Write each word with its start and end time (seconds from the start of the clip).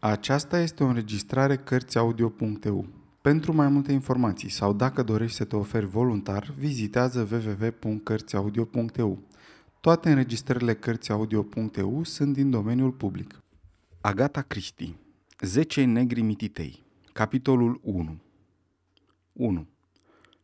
Aceasta 0.00 0.60
este 0.60 0.84
o 0.84 0.86
înregistrare 0.86 1.56
Cărțiaudio.eu. 1.56 2.86
Pentru 3.20 3.54
mai 3.54 3.68
multe 3.68 3.92
informații 3.92 4.48
sau 4.48 4.72
dacă 4.72 5.02
dorești 5.02 5.36
să 5.36 5.44
te 5.44 5.56
oferi 5.56 5.86
voluntar, 5.86 6.54
vizitează 6.58 7.28
www.cărțiaudio.eu. 7.30 9.18
Toate 9.80 10.08
înregistrările 10.08 10.74
Cărțiaudio.eu 10.74 12.04
sunt 12.04 12.32
din 12.32 12.50
domeniul 12.50 12.90
public. 12.90 13.42
Agata 14.00 14.42
Cristi 14.42 14.94
10 15.40 15.84
negri 15.84 16.20
mititei 16.20 16.82
Capitolul 17.12 17.80
1 17.82 18.20
1. 19.32 19.66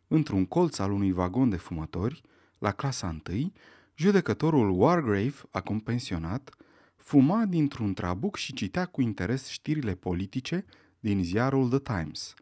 Într-un 0.08 0.44
colț 0.44 0.78
al 0.78 0.92
unui 0.92 1.12
vagon 1.12 1.48
de 1.48 1.56
fumători, 1.56 2.22
la 2.58 2.70
clasa 2.70 3.20
1, 3.30 3.52
judecătorul 3.94 4.80
Wargrave, 4.80 5.34
acum 5.50 5.78
pensionat, 5.78 6.54
fuma 7.04 7.44
dintr-un 7.44 7.94
trabuc 7.94 8.36
și 8.36 8.52
citea 8.52 8.86
cu 8.86 9.00
interes 9.00 9.48
știrile 9.48 9.94
politice 9.94 10.64
din 11.00 11.22
ziarul 11.22 11.68
The 11.68 11.78
Times. 11.78 12.34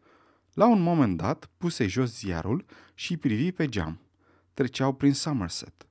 La 0.53 0.67
un 0.67 0.81
moment 0.81 1.17
dat, 1.17 1.49
puse 1.57 1.87
jos 1.87 2.17
ziarul 2.17 2.65
și 2.93 3.17
privi 3.17 3.51
pe 3.51 3.67
geam. 3.67 3.99
Treceau 4.53 4.93
prin 4.93 5.13
Somerset. 5.13 5.87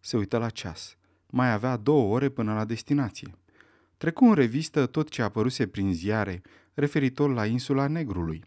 Se 0.00 0.16
uită 0.16 0.38
la 0.38 0.50
ceas. 0.50 0.96
Mai 1.30 1.52
avea 1.52 1.76
două 1.76 2.14
ore 2.14 2.28
până 2.28 2.54
la 2.54 2.64
destinație. 2.64 3.34
Trecu 3.96 4.24
în 4.24 4.34
revistă 4.34 4.86
tot 4.86 5.08
ce 5.08 5.22
apăruse 5.22 5.66
prin 5.66 5.92
ziare 5.92 6.42
referitor 6.74 7.32
la 7.32 7.46
insula 7.46 7.86
Negrului. 7.86 8.44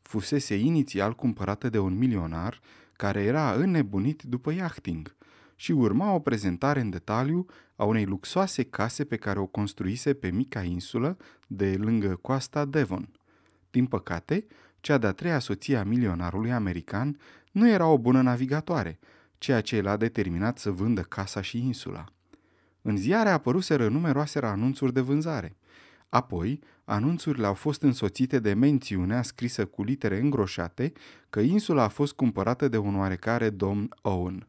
Fusese 0.00 0.54
inițial 0.54 1.14
cumpărată 1.14 1.68
de 1.68 1.78
un 1.78 1.98
milionar 1.98 2.60
care 2.92 3.22
era 3.22 3.52
înnebunit 3.52 4.22
după 4.22 4.52
yachting– 4.52 5.14
și 5.62 5.72
urma 5.72 6.12
o 6.12 6.18
prezentare 6.18 6.80
în 6.80 6.90
detaliu 6.90 7.46
a 7.82 7.84
unei 7.84 8.04
luxoase 8.04 8.62
case 8.62 9.04
pe 9.04 9.16
care 9.16 9.38
o 9.38 9.46
construise 9.46 10.14
pe 10.14 10.30
mica 10.30 10.62
insulă 10.62 11.16
de 11.46 11.76
lângă 11.78 12.18
coasta 12.20 12.64
Devon. 12.64 13.08
Din 13.70 13.86
păcate, 13.86 14.46
cea 14.80 14.98
de-a 14.98 15.12
treia 15.12 15.38
soție 15.38 15.76
a 15.76 15.84
milionarului 15.84 16.52
american 16.52 17.18
nu 17.52 17.68
era 17.68 17.86
o 17.86 17.98
bună 17.98 18.22
navigatoare, 18.22 18.98
ceea 19.38 19.60
ce 19.60 19.80
l-a 19.80 19.96
determinat 19.96 20.58
să 20.58 20.70
vândă 20.70 21.00
casa 21.00 21.40
și 21.40 21.58
insula. 21.58 22.04
În 22.82 22.96
ziare 22.96 23.28
apăruseră 23.28 23.88
numeroase 23.88 24.38
anunțuri 24.38 24.92
de 24.92 25.00
vânzare. 25.00 25.56
Apoi, 26.08 26.60
anunțurile 26.84 27.46
au 27.46 27.54
fost 27.54 27.82
însoțite 27.82 28.38
de 28.38 28.52
mențiunea 28.52 29.22
scrisă 29.22 29.66
cu 29.66 29.82
litere 29.82 30.18
îngroșate 30.18 30.92
că 31.30 31.40
insula 31.40 31.82
a 31.82 31.88
fost 31.88 32.12
cumpărată 32.12 32.68
de 32.68 32.78
un 32.78 32.98
oarecare 32.98 33.50
domn 33.50 33.88
Owen. 34.02 34.46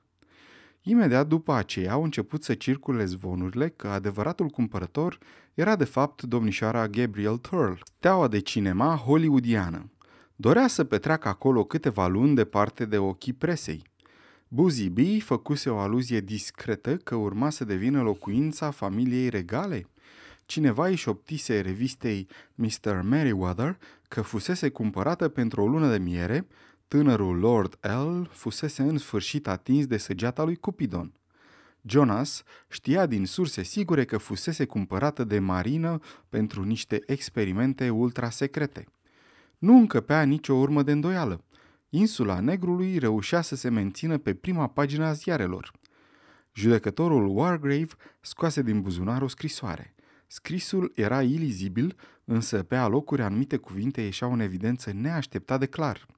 Imediat 0.86 1.28
după 1.28 1.53
aceea 1.53 1.92
au 1.92 2.03
început 2.03 2.44
să 2.44 2.53
circule 2.53 3.06
zvonurile 3.06 3.70
că 3.70 3.88
adevăratul 3.88 4.48
cumpărător 4.48 5.17
era 5.53 5.75
de 5.75 5.84
fapt 5.84 6.22
domnișoara 6.22 6.88
Gabriel 6.88 7.38
Turl, 7.38 7.73
steaua 7.84 8.28
de 8.28 8.40
cinema 8.40 8.95
hollywoodiană. 8.95 9.92
Dorea 10.36 10.67
să 10.67 10.84
petreacă 10.84 11.28
acolo 11.28 11.64
câteva 11.64 12.08
luni 12.08 12.36
departe 12.36 12.86
de 12.86 12.98
ochii 12.98 13.34
presei. 13.34 13.84
Buzzy 14.48 14.90
B 14.90 15.22
făcuse 15.22 15.70
o 15.70 15.78
aluzie 15.78 16.20
discretă 16.20 16.95
că 16.95 17.16
urma 17.16 17.50
să 17.50 17.64
devină 17.64 18.02
locuința 18.02 18.72
familiei 18.72 19.30
regale. 19.30 19.88
Cineva 20.45 20.88
își 20.88 21.02
șoptise 21.02 21.59
revistei 21.59 22.28
Mr. 22.56 23.02
Merriweather 23.03 23.78
că 24.08 24.22
fusese 24.22 24.70
cumpărată 24.70 25.28
pentru 25.28 25.62
o 25.62 25.68
lună 25.68 25.92
de 25.92 25.97
miere 25.97 26.47
Tânărul 26.94 27.38
Lord 27.38 27.78
L 27.82 28.28
fusese 28.30 28.82
în 28.82 28.98
sfârșit 28.98 29.48
atins 29.48 29.86
de 29.86 29.98
săgeata 29.98 30.44
lui 30.44 30.56
Cupidon. 30.56 31.14
Jonas 31.82 32.44
știa 32.70 33.06
din 33.06 33.26
surse 33.26 33.64
sigure 33.64 34.06
că 34.06 34.18
fusese 34.18 34.66
cumpărată 34.66 35.24
de 35.24 35.40
marină 35.40 36.00
pentru 36.30 36.64
niște 36.64 37.04
experimente 37.06 37.90
ultra-secrete. 37.90 38.86
Nu 39.58 39.78
încăpea 39.78 40.24
nicio 40.24 40.54
urmă 40.54 40.84
de 40.84 40.92
îndoială. 40.92 41.44
Insula 41.90 42.40
Negrului 42.40 42.98
reușea 42.98 43.42
să 43.42 43.56
se 43.56 43.70
mențină 43.70 44.18
pe 44.18 44.34
prima 44.34 44.68
pagină 44.68 45.06
a 45.06 45.14
ziarelor. 45.14 45.72
Judecătorul 46.53 47.38
Wargrave 47.38 47.94
scoase 48.22 48.62
din 48.62 48.82
buzunar 48.82 49.22
o 49.22 49.28
scrisoare. 49.28 49.96
Scrisul 50.28 50.92
era 50.96 51.24
ilizibil, 51.24 51.96
însă 52.24 52.64
pe 52.64 52.76
alocuri 52.76 53.22
anumite 53.22 53.58
cuvinte 53.58 54.02
ieșeau 54.02 54.34
în 54.34 54.40
evidență 54.40 54.92
neașteptat 54.94 55.59
de 55.59 55.66
clar– 55.66 56.06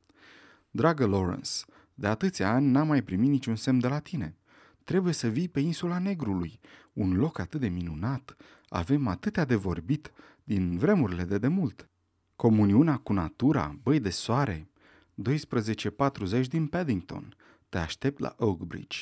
Dragă 0.76 1.06
Lawrence, 1.06 1.52
de 1.94 2.08
atâția 2.08 2.50
ani 2.52 2.68
n-am 2.68 2.88
mai 2.88 3.02
primit 3.02 3.30
niciun 3.30 3.56
semn 3.56 3.80
de 3.80 3.88
la 3.88 4.00
tine. 4.00 4.38
Trebuie 4.84 5.14
să 5.14 5.28
vii 5.28 5.50
pe 5.50 5.60
insula 5.60 6.00
Negrului, 6.00 6.60
un 6.94 7.14
loc 7.14 7.40
atât 7.40 7.60
de 7.60 7.68
minunat. 7.68 8.36
Avem 8.70 9.08
atâtea 9.08 9.46
de 9.46 9.56
vorbit 9.56 10.12
din 10.44 10.78
vremurile 10.78 11.24
de 11.24 11.38
demult. 11.38 11.90
Comuniunea 12.36 12.98
cu 12.98 13.14
natura, 13.14 13.76
băi 13.84 14.00
de 14.00 14.10
soare, 14.10 14.70
12.40 16.40 16.42
din 16.48 16.68
Paddington. 16.68 17.36
Te 17.70 17.78
aștept 17.78 18.20
la 18.20 18.36
Oakbridge. 18.38 18.98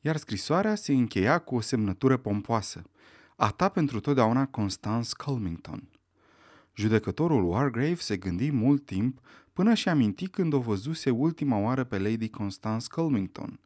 Iar 0.00 0.16
scrisoarea 0.16 0.74
se 0.74 0.92
încheia 0.92 1.38
cu 1.38 1.54
o 1.54 1.60
semnătură 1.60 2.16
pompoasă. 2.16 2.82
A 3.36 3.50
ta 3.50 3.68
pentru 3.68 4.00
totdeauna 4.00 4.46
Constance 4.46 5.10
Culmington. 5.24 5.88
Judecătorul 6.74 7.50
Wargrave 7.50 7.94
se 7.94 8.16
gândi 8.16 8.50
mult 8.50 8.86
timp 8.86 9.20
până 9.54 9.74
și 9.74 9.88
aminti 9.88 10.26
când 10.26 10.52
o 10.52 10.58
văzuse 10.58 11.10
ultima 11.10 11.58
oară 11.58 11.84
pe 11.84 11.98
Lady 11.98 12.28
Constance 12.28 12.86
Culmington. 12.90 13.60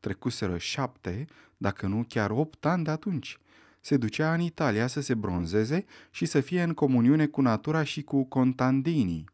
Trecuseră 0.00 0.58
șapte, 0.58 1.26
dacă 1.56 1.86
nu 1.86 2.04
chiar 2.08 2.30
opt 2.30 2.64
ani 2.64 2.84
de 2.84 2.90
atunci. 2.90 3.38
Se 3.80 3.96
ducea 3.96 4.34
în 4.34 4.40
Italia 4.40 4.86
să 4.86 5.00
se 5.00 5.14
bronzeze 5.14 5.84
și 6.10 6.24
să 6.24 6.40
fie 6.40 6.62
în 6.62 6.74
comuniune 6.74 7.26
cu 7.26 7.40
natura 7.40 7.82
și 7.82 8.02
cu 8.02 8.24
contandini. 8.24 9.24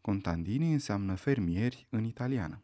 Contandini 0.00 0.72
înseamnă 0.72 1.14
fermieri 1.14 1.86
în 1.90 2.04
italiană. 2.04 2.62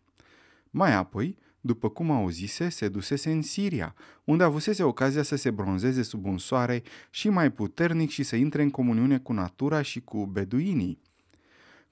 Mai 0.70 0.94
apoi, 0.94 1.38
după 1.60 1.88
cum 1.88 2.10
auzise, 2.10 2.68
se 2.68 2.88
dusese 2.88 3.32
în 3.32 3.42
Siria, 3.42 3.94
unde 4.24 4.42
avusese 4.44 4.82
ocazia 4.82 5.22
să 5.22 5.36
se 5.36 5.50
bronzeze 5.50 6.02
sub 6.02 6.24
un 6.24 6.38
soare 6.38 6.82
și 7.10 7.28
mai 7.28 7.50
puternic 7.50 8.10
și 8.10 8.22
să 8.22 8.36
intre 8.36 8.62
în 8.62 8.70
comuniune 8.70 9.18
cu 9.18 9.32
natura 9.32 9.82
și 9.82 10.00
cu 10.00 10.26
beduinii. 10.26 11.00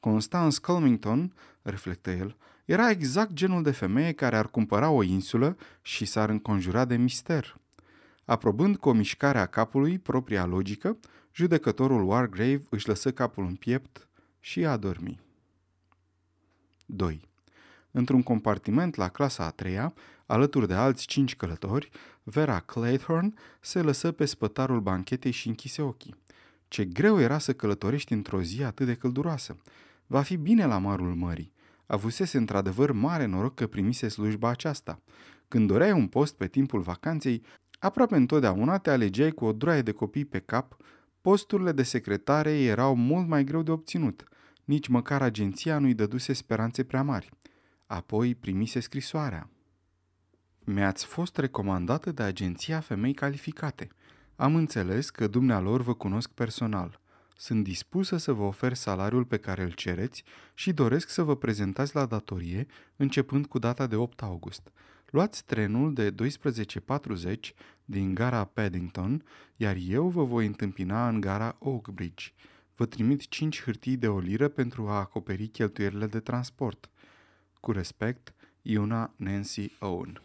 Constance 0.03 0.59
Culmington, 0.61 1.33
reflectă 1.63 2.11
el, 2.11 2.37
era 2.65 2.91
exact 2.91 3.33
genul 3.33 3.63
de 3.63 3.71
femeie 3.71 4.13
care 4.13 4.37
ar 4.37 4.49
cumpăra 4.49 4.91
o 4.91 5.03
insulă 5.03 5.57
și 5.83 6.05
s-ar 6.05 6.29
înconjura 6.29 6.85
de 6.85 6.97
mister. 6.97 7.57
Aprobând 8.25 8.77
cu 8.77 8.89
o 8.89 8.93
mișcare 8.93 9.39
a 9.39 9.47
capului 9.47 9.99
propria 9.99 10.47
logică, 10.47 10.99
judecătorul 11.35 12.09
Wargrave 12.09 12.63
își 12.69 12.89
lăsă 12.89 13.13
capul 13.13 13.45
în 13.45 13.55
piept 13.55 14.09
și 14.41 14.67
a 14.67 14.77
dormi. 14.77 15.21
2. 16.87 17.29
Într-un 17.91 18.23
compartiment 18.23 18.95
la 18.95 19.09
clasa 19.09 19.45
a 19.45 19.51
treia, 19.51 19.95
alături 20.27 20.67
de 20.67 20.75
alți 20.75 21.07
cinci 21.07 21.37
călători, 21.37 21.91
Vera 22.23 22.61
Claythorne 22.61 23.33
se 23.61 23.83
lăsă 23.83 24.13
pe 24.13 24.25
spătarul 24.25 24.81
banchetei 24.81 25.31
și 25.31 25.49
închise 25.49 25.83
ochii. 25.83 26.15
Ce 26.69 26.85
greu 26.85 27.21
era 27.21 27.39
să 27.39 27.53
călătorești 27.53 28.13
într-o 28.13 28.43
zi 28.43 28.63
atât 28.63 28.87
de 28.87 28.95
călduroasă. 28.95 29.57
Va 30.13 30.23
fi 30.23 30.37
bine 30.37 30.67
la 30.67 30.79
marul 30.79 31.15
mării. 31.15 31.53
Avusese 31.87 32.39
într-adevăr 32.39 32.93
mare 32.93 33.27
noroc 33.27 33.55
că 33.55 33.67
primise 33.67 34.09
slujba 34.09 34.49
aceasta. 34.49 35.03
Când 35.49 35.67
doreai 35.67 35.93
un 35.93 36.07
post 36.07 36.37
pe 36.37 36.47
timpul 36.47 36.81
vacanței, 36.81 37.43
aproape 37.79 38.17
întotdeauna 38.17 38.79
te 38.79 38.91
alegeai 38.91 39.31
cu 39.31 39.45
o 39.45 39.53
droaie 39.53 39.83
de 39.83 39.93
copii 39.93 40.25
pe 40.25 40.39
cap, 40.39 40.77
posturile 41.21 41.73
de 41.73 41.83
secretare 41.83 42.51
erau 42.51 42.95
mult 42.95 43.29
mai 43.29 43.45
greu 43.45 43.63
de 43.63 43.71
obținut. 43.71 44.25
Nici 44.65 44.89
măcar 44.89 45.23
agenția 45.23 45.79
nu-i 45.79 45.95
dăduse 45.95 46.33
speranțe 46.33 46.85
prea 46.85 47.03
mari. 47.03 47.31
Apoi 47.87 48.35
primise 48.35 48.81
scrisoarea. 48.81 49.51
Mi-ați 50.65 51.05
fost 51.05 51.37
recomandată 51.37 52.13
de 52.13 52.23
agenția 52.23 52.81
femei 52.81 53.15
calificate. 53.15 53.89
Am 54.37 54.55
înțeles 54.55 55.11
că 55.11 55.27
dumnealor 55.27 55.83
vă 55.83 55.95
cunosc 55.95 56.31
personal. 56.31 57.02
Sunt 57.37 57.65
dispusă 57.65 58.17
să 58.17 58.33
vă 58.33 58.43
ofer 58.43 58.75
salariul 58.75 59.25
pe 59.25 59.37
care 59.37 59.63
îl 59.63 59.71
cereți 59.71 60.25
și 60.55 60.73
doresc 60.73 61.09
să 61.09 61.23
vă 61.23 61.37
prezentați 61.37 61.95
la 61.95 62.07
datorie 62.07 62.67
începând 62.97 63.47
cu 63.47 63.59
data 63.59 63.87
de 63.87 63.97
8 63.97 64.23
august. 64.23 64.73
Luați 65.11 65.45
trenul 65.45 65.93
de 65.93 66.15
12.40 66.15 67.35
din 67.85 68.15
gara 68.15 68.45
Paddington, 68.45 69.25
iar 69.57 69.77
eu 69.81 70.09
vă 70.09 70.25
voi 70.25 70.47
întâmpina 70.47 71.09
în 71.09 71.21
gara 71.21 71.57
Oakbridge. 71.59 72.27
Vă 72.77 72.87
trimit 72.87 73.29
5 73.29 73.63
hârtii 73.63 73.97
de 73.97 74.09
o 74.09 74.19
liră 74.19 74.49
pentru 74.49 74.89
a 74.89 74.99
acoperi 74.99 75.47
cheltuielile 75.47 76.07
de 76.07 76.21
transport. 76.21 76.91
Cu 77.61 77.73
respect, 77.73 78.35
Iuna 78.63 79.15
Nancy 79.17 79.77
Owen. 79.79 80.23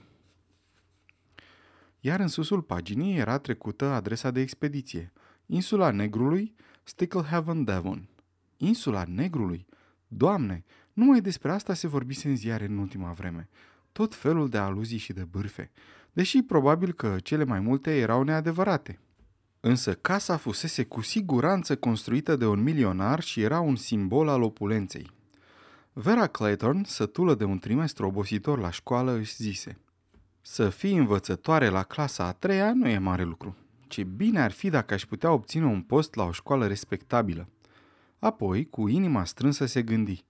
Iar 2.00 2.20
în 2.20 2.28
susul 2.28 2.62
paginii 2.62 3.18
era 3.18 3.38
trecută 3.38 3.86
adresa 3.86 4.32
de 4.32 4.40
expediție. 4.40 5.14
Insula 5.46 5.92
Negrului, 5.92 6.56
Sticklehaven, 6.88 7.64
Devon. 7.64 8.08
Insula 8.58 9.04
Negrului? 9.08 9.66
Doamne, 10.08 10.64
numai 10.94 11.22
despre 11.22 11.52
asta 11.52 11.74
se 11.74 11.88
vorbise 11.88 12.30
în 12.30 12.36
ziare 12.36 12.66
în 12.66 12.78
ultima 12.78 13.12
vreme. 13.12 13.50
Tot 13.92 14.16
felul 14.16 14.50
de 14.50 14.58
aluzii 14.58 14.98
și 14.98 15.14
de 15.14 15.24
bârfe, 15.24 15.72
deși 16.14 16.42
probabil 16.42 16.94
că 16.94 17.16
cele 17.24 17.44
mai 17.44 17.60
multe 17.60 17.98
erau 17.98 18.24
neadevărate. 18.24 19.00
Însă 19.60 19.94
casa 19.94 20.38
fusese 20.38 20.84
cu 20.84 21.02
siguranță 21.02 21.76
construită 21.76 22.36
de 22.36 22.46
un 22.46 22.64
milionar 22.64 23.22
și 23.22 23.42
era 23.42 23.60
un 23.60 23.76
simbol 23.76 24.28
al 24.28 24.42
opulenței. 24.42 25.12
Vera 25.94 26.28
Clayton, 26.28 26.84
sătulă 26.84 27.36
de 27.36 27.44
un 27.44 27.60
trimestru 27.60 28.06
obositor 28.06 28.60
la 28.60 28.72
școală, 28.72 29.12
își 29.12 29.36
zise 29.36 29.78
Să 30.42 30.70
fii 30.70 30.98
învățătoare 30.98 31.70
la 31.70 31.84
clasa 31.84 32.26
a 32.26 32.32
treia 32.32 32.74
nu 32.74 32.88
e 32.88 32.98
mare 32.98 33.24
lucru. 33.24 33.56
Ce 33.88 34.04
bine 34.04 34.42
ar 34.42 34.52
fi 34.52 34.70
dacă 34.70 34.94
aș 34.94 35.06
putea 35.06 35.32
obține 35.32 35.66
un 35.66 35.82
post 35.82 36.16
la 36.16 36.24
o 36.24 36.32
școală 36.32 36.68
respectabilă. 36.68 37.50
Apoi, 38.20 38.70
cu 38.70 38.88
inima 38.88 39.24
strânsă, 39.24 39.66
se 39.66 39.82
gândi 39.82 40.26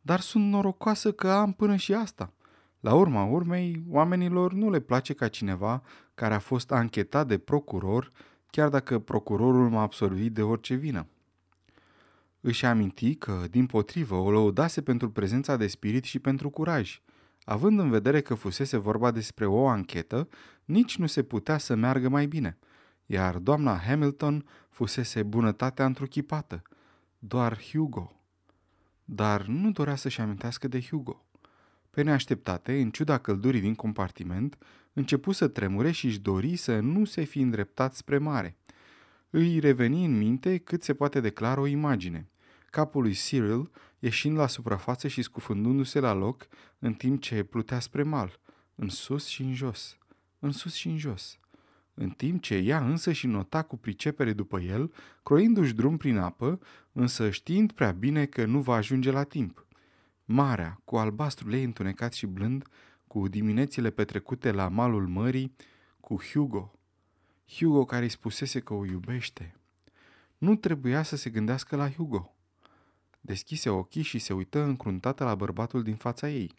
Dar 0.00 0.20
sunt 0.20 0.50
norocoasă 0.50 1.12
că 1.12 1.30
am 1.30 1.52
până 1.52 1.76
și 1.76 1.94
asta. 1.94 2.32
La 2.80 2.94
urma 2.94 3.24
urmei, 3.24 3.82
oamenilor 3.88 4.52
nu 4.52 4.70
le 4.70 4.80
place 4.80 5.12
ca 5.12 5.28
cineva 5.28 5.82
care 6.14 6.34
a 6.34 6.38
fost 6.38 6.72
anchetat 6.72 7.26
de 7.26 7.38
procuror, 7.38 8.12
chiar 8.50 8.68
dacă 8.68 8.98
procurorul 8.98 9.68
m-a 9.68 9.82
absolvit 9.82 10.32
de 10.32 10.42
orice 10.42 10.74
vină. 10.74 11.06
Își 12.40 12.64
aminti 12.64 13.14
că, 13.14 13.44
din 13.50 13.66
potrivă, 13.66 14.14
o 14.14 14.30
lăudase 14.30 14.82
pentru 14.82 15.10
prezența 15.10 15.56
de 15.56 15.66
spirit 15.66 16.04
și 16.04 16.18
pentru 16.18 16.50
curaj. 16.50 17.00
Având 17.44 17.78
în 17.78 17.90
vedere 17.90 18.20
că 18.20 18.34
fusese 18.34 18.76
vorba 18.76 19.10
despre 19.10 19.46
o 19.46 19.68
anchetă, 19.68 20.28
nici 20.64 20.96
nu 20.98 21.06
se 21.06 21.22
putea 21.22 21.58
să 21.58 21.74
meargă 21.74 22.08
mai 22.08 22.26
bine. 22.26 22.58
Iar 23.10 23.38
doamna 23.38 23.76
Hamilton 23.76 24.44
fusese 24.70 25.22
bunătatea 25.22 25.84
întruchipată. 25.84 26.62
Doar 27.18 27.62
Hugo. 27.62 28.20
Dar 29.04 29.46
nu 29.46 29.70
dorea 29.70 29.94
să-și 29.94 30.20
amintească 30.20 30.68
de 30.68 30.80
Hugo. 30.80 31.24
Pe 31.90 32.02
neașteptate, 32.02 32.80
în 32.80 32.90
ciuda 32.90 33.18
căldurii 33.18 33.60
din 33.60 33.74
compartiment, 33.74 34.58
începu 34.92 35.32
să 35.32 35.48
tremure 35.48 35.90
și 35.90 36.06
își 36.06 36.20
dori 36.20 36.56
să 36.56 36.80
nu 36.80 37.04
se 37.04 37.24
fi 37.24 37.40
îndreptat 37.40 37.94
spre 37.94 38.18
mare. 38.18 38.56
Îi 39.30 39.58
reveni 39.58 40.04
în 40.04 40.18
minte 40.18 40.58
cât 40.58 40.82
se 40.82 40.94
poate 40.94 41.20
declara 41.20 41.60
o 41.60 41.66
imagine. 41.66 42.28
Capul 42.70 43.02
lui 43.02 43.12
Cyril 43.12 43.70
ieșind 43.98 44.36
la 44.36 44.46
suprafață 44.46 45.08
și 45.08 45.22
scufundându-se 45.22 46.00
la 46.00 46.12
loc, 46.12 46.46
în 46.78 46.92
timp 46.92 47.20
ce 47.20 47.42
plutea 47.42 47.80
spre 47.80 48.02
mal, 48.02 48.40
în 48.74 48.88
sus 48.88 49.26
și 49.26 49.42
în 49.42 49.54
jos, 49.54 49.98
în 50.38 50.50
sus 50.50 50.74
și 50.74 50.88
în 50.88 50.96
jos. 50.96 51.38
În 52.00 52.10
timp 52.10 52.42
ce 52.42 52.54
ea 52.54 52.84
însă 52.84 53.12
și 53.12 53.26
nota 53.26 53.62
cu 53.62 53.76
pricepere 53.76 54.32
după 54.32 54.60
el, 54.60 54.92
croindu-și 55.22 55.74
drum 55.74 55.96
prin 55.96 56.16
apă, 56.16 56.60
însă 56.92 57.30
știind 57.30 57.72
prea 57.72 57.90
bine 57.90 58.26
că 58.26 58.44
nu 58.44 58.60
va 58.60 58.74
ajunge 58.74 59.10
la 59.10 59.22
timp. 59.22 59.66
Marea, 60.24 60.80
cu 60.84 60.96
albastrul 60.96 61.52
ei 61.52 61.64
întunecat 61.64 62.12
și 62.12 62.26
blând, 62.26 62.66
cu 63.06 63.28
diminețile 63.28 63.90
petrecute 63.90 64.50
la 64.52 64.68
malul 64.68 65.06
mării, 65.06 65.54
cu 66.00 66.22
Hugo. 66.32 66.72
Hugo 67.48 67.84
care 67.84 68.02
îi 68.02 68.10
spusese 68.10 68.60
că 68.60 68.74
o 68.74 68.84
iubește. 68.84 69.54
Nu 70.38 70.56
trebuia 70.56 71.02
să 71.02 71.16
se 71.16 71.30
gândească 71.30 71.76
la 71.76 71.90
Hugo. 71.90 72.34
Deschise 73.20 73.68
ochii 73.68 74.02
și 74.02 74.18
se 74.18 74.32
uită 74.32 74.62
încruntată 74.62 75.24
la 75.24 75.34
bărbatul 75.34 75.82
din 75.82 75.96
fața 75.96 76.30
ei. 76.30 76.54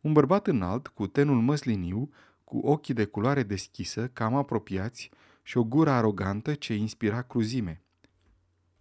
Un 0.00 0.12
bărbat 0.12 0.46
înalt, 0.46 0.86
cu 0.86 1.06
tenul 1.06 1.40
măsliniu, 1.40 2.10
cu 2.48 2.58
ochii 2.58 2.94
de 2.94 3.04
culoare 3.04 3.42
deschisă, 3.42 4.08
cam 4.08 4.34
apropiați, 4.34 5.10
și 5.42 5.56
o 5.56 5.64
gură 5.64 5.90
arogantă 5.90 6.54
ce 6.54 6.74
inspira 6.74 7.22
cruzime. 7.22 7.82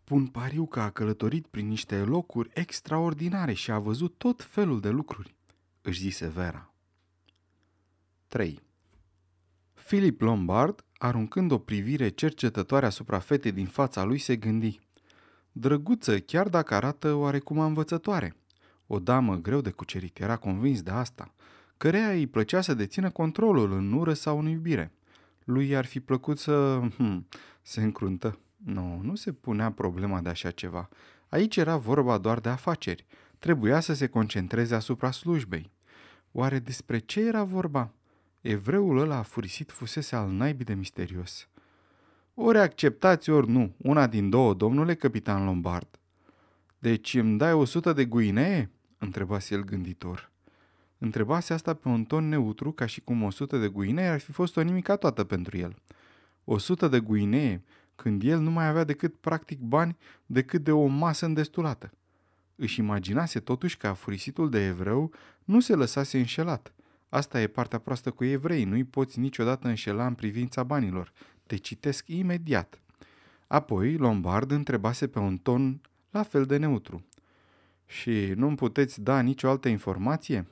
Pun 0.04 0.28
pariu 0.28 0.66
că 0.66 0.80
a 0.80 0.90
călătorit 0.90 1.48
prin 1.48 1.68
niște 1.68 1.96
locuri 1.96 2.50
extraordinare 2.54 3.54
și 3.54 3.72
a 3.72 3.80
văzut 3.80 4.18
tot 4.18 4.44
felul 4.44 4.80
de 4.80 4.90
lucruri, 4.90 5.36
își 5.82 6.00
zise 6.00 6.28
Vera. 6.28 6.74
3. 8.28 8.62
Philip 9.74 10.22
Lombard, 10.22 10.86
aruncând 10.98 11.52
o 11.52 11.58
privire 11.58 12.10
cercetătoare 12.10 12.86
asupra 12.86 13.20
fetei 13.20 13.52
din 13.52 13.68
fața 13.68 14.04
lui, 14.04 14.18
se 14.18 14.36
gândi. 14.36 14.80
Drăguță, 15.52 16.20
chiar 16.20 16.50
dacă 16.50 16.74
arată 16.74 17.14
oarecum 17.14 17.60
învățătoare. 17.60 18.36
O 18.88 19.00
damă 19.00 19.36
greu 19.36 19.62
de 19.62 19.72
cucerit, 19.72 20.20
era 20.20 20.38
convins 20.38 20.82
de 20.82 20.92
asta, 20.92 21.34
căreia 21.78 22.10
îi 22.10 22.28
plăcea 22.28 22.62
să 22.62 22.74
dețină 22.74 23.10
controlul 23.10 23.72
în 23.72 23.94
ură 23.94 24.14
sau 24.14 24.40
în 24.40 24.46
iubire. 24.46 24.92
Lui 25.44 25.76
ar 25.76 25.86
fi 25.86 26.00
plăcut 26.00 26.40
să... 26.40 26.80
Hmm, 26.96 27.28
se 27.62 27.82
încruntă. 27.82 28.40
Nu, 28.56 29.00
nu 29.04 29.16
se 29.16 29.32
punea 29.32 29.72
problema 29.72 30.22
de 30.22 30.30
așa 30.30 30.52
ceva. 30.52 30.90
Aici 31.30 31.58
era 31.58 31.78
vorba 31.78 32.18
doar 32.18 32.40
de 32.40 32.50
afaceri. 32.50 33.06
Trebuia 33.40 33.80
să 33.80 33.94
se 33.94 34.08
concentreze 34.08 34.76
asupra 34.76 35.12
slujbei. 35.12 35.72
Oare 36.32 36.60
despre 36.60 37.00
ce 37.00 37.20
era 37.20 37.44
vorba? 37.44 37.92
Evreul 38.42 38.98
ăla 38.98 39.22
furisit 39.22 39.72
fusese 39.72 40.16
al 40.16 40.30
naibii 40.30 40.66
de 40.66 40.74
misterios. 40.74 41.48
Ori 42.34 42.60
acceptați, 42.60 43.30
ori 43.30 43.50
nu, 43.50 43.76
una 43.78 44.08
din 44.08 44.30
două, 44.30 44.54
domnule 44.54 44.96
capitan 44.96 45.46
Lombard. 45.46 46.00
Deci 46.80 47.14
îmi 47.14 47.38
dai 47.38 47.54
o 47.54 47.66
sută 47.66 47.94
de 47.94 48.06
guinee? 48.06 48.72
întrebase 48.98 49.54
el 49.54 49.64
gânditor. 49.64 50.32
Întrebase 50.98 51.54
asta 51.54 51.74
pe 51.74 51.88
un 51.88 52.04
ton 52.04 52.30
neutru, 52.30 52.72
ca 52.72 52.86
și 52.86 53.02
cum 53.02 53.24
o 53.24 53.30
sută 53.30 53.58
de 53.58 53.68
guinee 53.68 54.08
ar 54.08 54.20
fi 54.20 54.32
fost 54.32 54.58
o 54.58 54.62
nimica 54.62 54.96
toată 54.96 55.24
pentru 55.24 55.58
el. 55.58 55.76
O 56.44 56.58
sută 56.58 56.88
de 56.88 57.00
guinee, 57.00 57.64
când 57.96 58.24
el 58.24 58.40
nu 58.40 58.52
mai 58.52 58.68
avea 58.68 58.84
decât 58.84 59.16
practic 59.16 59.60
bani 59.60 59.98
decât 60.26 60.64
de 60.64 60.72
o 60.72 60.86
masă 60.86 61.26
îndestulată. 61.26 61.92
Își 62.56 62.80
imaginase 62.80 63.40
totuși 63.40 63.78
că 63.78 63.88
afurisitul 63.88 64.50
de 64.50 64.66
evreu 64.66 65.12
nu 65.44 65.60
se 65.60 65.76
lăsase 65.76 66.18
înșelat. 66.18 66.74
Asta 67.10 67.42
e 67.42 67.48
partea 67.48 67.80
proastă 67.80 68.12
cu 68.12 68.24
evrei, 68.24 68.64
nu-i 68.64 68.84
poți 68.84 69.20
niciodată 69.20 69.68
înșela 69.68 70.06
în 70.06 70.14
privința 70.14 70.64
banilor. 70.64 71.14
Te 71.46 71.56
citesc 71.56 72.08
imediat. 72.08 72.82
Apoi, 73.48 73.98
Lombard 73.98 74.52
întrebase 74.52 75.08
pe 75.08 75.20
un 75.20 75.38
ton 75.38 75.82
la 76.10 76.24
fel 76.24 76.46
de 76.46 76.58
neutru. 76.58 77.06
Și 77.86 78.34
nu-mi 78.36 78.56
puteți 78.56 79.02
da 79.02 79.20
nicio 79.20 79.50
altă 79.50 79.68
informație? 79.68 80.46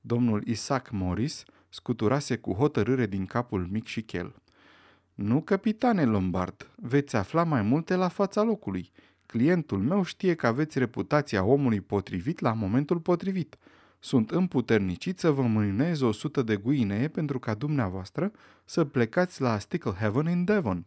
Domnul 0.00 0.46
Isaac 0.46 0.90
Morris 0.90 1.44
scuturase 1.68 2.36
cu 2.36 2.52
hotărâre 2.52 3.06
din 3.06 3.26
capul 3.26 3.66
mic 3.70 3.86
și 3.86 4.02
chel. 4.02 4.34
Nu, 5.14 5.40
capitane 5.42 6.04
Lombard, 6.04 6.70
veți 6.76 7.16
afla 7.16 7.44
mai 7.44 7.62
multe 7.62 7.94
la 7.94 8.08
fața 8.08 8.42
locului. 8.42 8.90
Clientul 9.26 9.78
meu 9.78 10.02
știe 10.02 10.34
că 10.34 10.46
aveți 10.46 10.78
reputația 10.78 11.44
omului 11.44 11.80
potrivit 11.80 12.40
la 12.40 12.52
momentul 12.52 12.98
potrivit. 12.98 13.56
Sunt 13.98 14.30
împuternicit 14.30 15.18
să 15.18 15.30
vă 15.30 15.42
mâinez 15.42 16.00
o 16.00 16.12
sută 16.12 16.42
de 16.42 16.56
guinee 16.56 17.08
pentru 17.08 17.38
ca 17.38 17.54
dumneavoastră 17.54 18.32
să 18.64 18.84
plecați 18.84 19.40
la 19.40 19.58
Sticklehaven 19.58 20.26
în 20.26 20.44
Devon. 20.44 20.82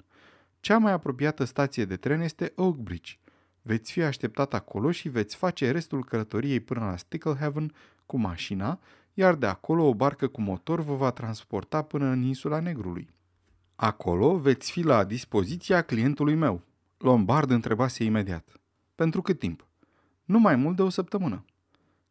Cea 0.59 0.77
mai 0.77 0.91
apropiată 0.91 1.43
stație 1.43 1.85
de 1.85 1.95
tren 1.95 2.21
este 2.21 2.53
Oakbridge. 2.55 3.13
Veți 3.61 3.91
fi 3.91 4.01
așteptat 4.01 4.53
acolo 4.53 4.91
și 4.91 5.09
veți 5.09 5.35
face 5.35 5.71
restul 5.71 6.03
călătoriei 6.03 6.59
până 6.59 6.79
la 6.79 6.95
Sticklehaven 6.95 7.73
cu 8.05 8.17
mașina, 8.17 8.79
iar 9.13 9.35
de 9.35 9.45
acolo 9.45 9.83
o 9.83 9.93
barcă 9.93 10.27
cu 10.27 10.41
motor 10.41 10.81
vă 10.81 10.95
va 10.95 11.11
transporta 11.11 11.81
până 11.81 12.05
în 12.05 12.21
insula 12.21 12.59
Negrului. 12.59 13.09
Acolo 13.75 14.37
veți 14.37 14.71
fi 14.71 14.81
la 14.81 15.03
dispoziția 15.03 15.81
clientului 15.81 16.35
meu. 16.35 16.61
Lombard 16.97 17.49
întrebase 17.49 18.03
imediat. 18.03 18.49
Pentru 18.95 19.21
cât 19.21 19.39
timp? 19.39 19.67
Nu 20.23 20.39
mai 20.39 20.55
mult 20.55 20.75
de 20.75 20.81
o 20.81 20.89
săptămână. 20.89 21.45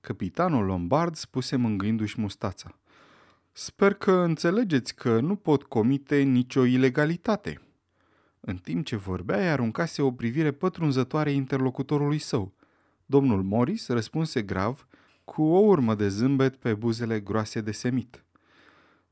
Capitanul 0.00 0.64
Lombard 0.64 1.14
spuse 1.14 1.56
mângâindu-și 1.56 2.20
mustața. 2.20 2.78
Sper 3.52 3.94
că 3.94 4.12
înțelegeți 4.12 4.94
că 4.94 5.20
nu 5.20 5.36
pot 5.36 5.62
comite 5.62 6.20
nicio 6.20 6.64
ilegalitate. 6.64 7.60
În 8.40 8.56
timp 8.56 8.84
ce 8.84 8.96
vorbea, 8.96 9.36
îi 9.36 9.48
aruncase 9.48 10.02
o 10.02 10.12
privire 10.12 10.52
pătrunzătoare 10.52 11.30
interlocutorului 11.30 12.18
său. 12.18 12.54
Domnul 13.06 13.42
Morris 13.42 13.88
răspunse 13.88 14.42
grav, 14.42 14.86
cu 15.30 15.42
o 15.42 15.58
urmă 15.58 15.94
de 15.94 16.08
zâmbet 16.08 16.56
pe 16.56 16.74
buzele 16.74 17.20
groase 17.20 17.60
de 17.60 17.72
semit. 17.72 18.24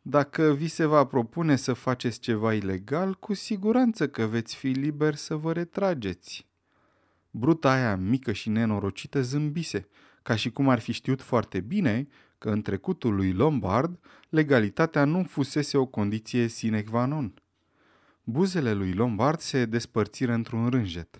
Dacă 0.03 0.53
vi 0.53 0.69
se 0.69 0.85
va 0.85 1.05
propune 1.05 1.57
să 1.57 1.73
faceți 1.73 2.21
ceva 2.21 2.55
ilegal, 2.55 3.15
cu 3.15 3.35
siguranță 3.35 4.09
că 4.09 4.27
veți 4.27 4.57
fi 4.57 4.67
liber 4.67 5.15
să 5.15 5.35
vă 5.37 5.53
retrageți. 5.53 6.47
Bruta 7.31 7.73
aia 7.73 7.97
mică 7.97 8.33
și 8.33 8.49
nenorocită 8.49 9.23
zâmbise, 9.23 9.89
ca 10.23 10.37
și 10.37 10.51
cum 10.51 10.69
ar 10.69 10.79
fi 10.79 10.93
știut 10.93 11.23
foarte 11.23 11.61
bine 11.61 12.09
că 12.39 12.51
în 12.51 12.63
trecutul 12.63 13.15
lui 13.15 13.33
Lombard 13.33 13.99
legalitatea 14.29 15.05
nu 15.05 15.23
fusese 15.23 15.77
o 15.77 15.87
condiție 15.87 16.47
sine 16.47 16.83
qua 16.83 17.05
non. 17.05 17.35
Buzele 18.25 18.73
lui 18.73 18.93
Lombard 18.93 19.39
se 19.39 19.65
despărțiră 19.65 20.33
într-un 20.33 20.69
rânjet. 20.69 21.19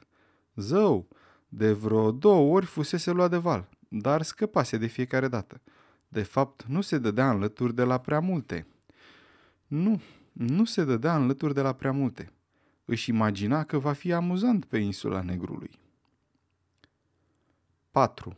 Zău, 0.55 1.09
de 1.49 1.73
vreo 1.73 2.11
două 2.11 2.55
ori 2.55 2.67
fusese 2.67 3.11
luat 3.11 3.31
de 3.31 3.37
val, 3.37 3.69
dar 3.89 4.23
scăpase 4.23 4.77
de 4.77 4.87
fiecare 4.87 5.29
dată. 5.29 5.61
De 6.09 6.23
fapt, 6.23 6.65
nu 6.65 6.81
se 6.81 6.99
dădea 6.99 7.31
înlături 7.31 7.75
de 7.75 7.83
la 7.83 7.99
prea 7.99 8.21
multe. 8.21 8.67
Nu, 9.67 10.01
nu 10.33 10.65
se 10.65 10.85
dădea 10.85 11.17
înlături 11.17 11.55
de 11.55 11.61
la 11.61 11.73
prea 11.73 11.93
multe. 11.93 12.33
Își 12.85 13.11
imagina 13.11 13.65
că 13.65 13.79
va 13.79 13.93
fi 13.93 14.13
amuzant 14.13 14.65
pe 14.65 14.79
insula 14.79 15.23
Negrului. 15.23 15.71
4. 17.91 18.37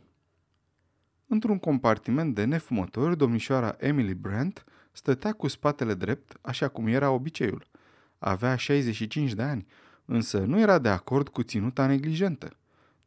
Într-un 1.27 1.59
compartiment 1.59 2.35
de 2.35 2.43
nefumători, 2.43 3.17
domnișoara 3.17 3.75
Emily 3.79 4.13
Brent 4.13 4.63
stătea 4.91 5.33
cu 5.33 5.47
spatele 5.47 5.93
drept, 5.93 6.37
așa 6.41 6.67
cum 6.67 6.87
era 6.87 7.11
obiceiul. 7.11 7.67
Avea 8.19 8.55
65 8.55 9.33
de 9.33 9.41
ani, 9.41 9.65
însă 10.05 10.39
nu 10.39 10.59
era 10.59 10.79
de 10.79 10.89
acord 10.89 11.27
cu 11.29 11.43
ținuta 11.43 11.85
neglijentă. 11.85 12.55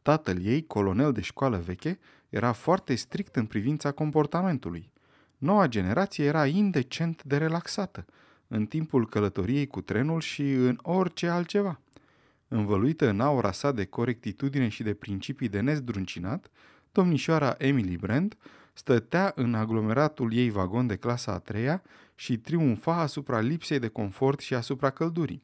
Tatăl 0.03 0.45
ei, 0.45 0.67
colonel 0.67 1.13
de 1.13 1.21
școală 1.21 1.57
veche, 1.57 1.99
era 2.35 2.53
foarte 2.53 2.95
strict 2.95 3.37
în 3.37 3.47
privința 3.47 3.91
comportamentului. 3.91 4.91
Noua 5.39 5.67
generație 5.67 6.25
era 6.25 6.47
indecent 6.47 7.23
de 7.23 7.37
relaxată, 7.37 8.05
în 8.49 8.67
timpul 8.67 9.09
călătoriei 9.09 9.67
cu 9.67 9.81
trenul 9.81 10.21
și 10.21 10.53
în 10.53 10.79
orice 10.83 11.29
altceva. 11.29 11.81
Învăluită 12.49 13.09
în 13.09 13.21
aura 13.21 13.53
sa 13.53 13.73
de 13.73 13.85
corectitudine 13.85 14.69
și 14.69 14.83
de 14.83 14.95
principii 14.95 15.49
de 15.49 15.61
nezdruncinat, 15.61 16.51
domnișoara 16.93 17.55
Emily 17.59 17.97
Brand 17.97 18.37
stătea 18.73 19.33
în 19.35 19.55
aglomeratul 19.55 20.33
ei 20.33 20.51
vagon 20.51 20.87
de 20.87 20.97
clasa 20.97 21.33
a 21.33 21.39
treia 21.39 21.83
și 22.15 22.39
triumfa 22.39 23.01
asupra 23.01 23.41
lipsei 23.41 23.79
de 23.79 23.89
confort 23.89 24.41
și 24.41 24.55
asupra 24.55 24.91
căldurii. 24.91 25.43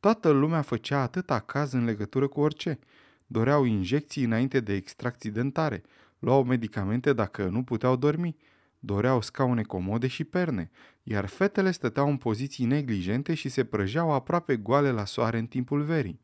Toată 0.00 0.30
lumea 0.30 0.62
făcea 0.62 1.02
atâta 1.02 1.38
caz 1.38 1.72
în 1.72 1.84
legătură 1.84 2.26
cu 2.26 2.40
orice. 2.40 2.78
Doreau 3.26 3.64
injecții 3.64 4.24
înainte 4.24 4.60
de 4.60 4.74
extracții 4.74 5.30
dentare, 5.30 5.82
luau 6.18 6.44
medicamente 6.44 7.12
dacă 7.12 7.44
nu 7.44 7.62
puteau 7.62 7.96
dormi, 7.96 8.36
doreau 8.78 9.20
scaune 9.20 9.62
comode 9.62 10.06
și 10.06 10.24
perne, 10.24 10.70
iar 11.02 11.26
fetele 11.26 11.70
stăteau 11.70 12.08
în 12.08 12.16
poziții 12.16 12.64
neglijente 12.64 13.34
și 13.34 13.48
se 13.48 13.64
prăjeau 13.64 14.12
aproape 14.12 14.56
goale 14.56 14.90
la 14.90 15.04
soare 15.04 15.38
în 15.38 15.46
timpul 15.46 15.82
verii. 15.82 16.20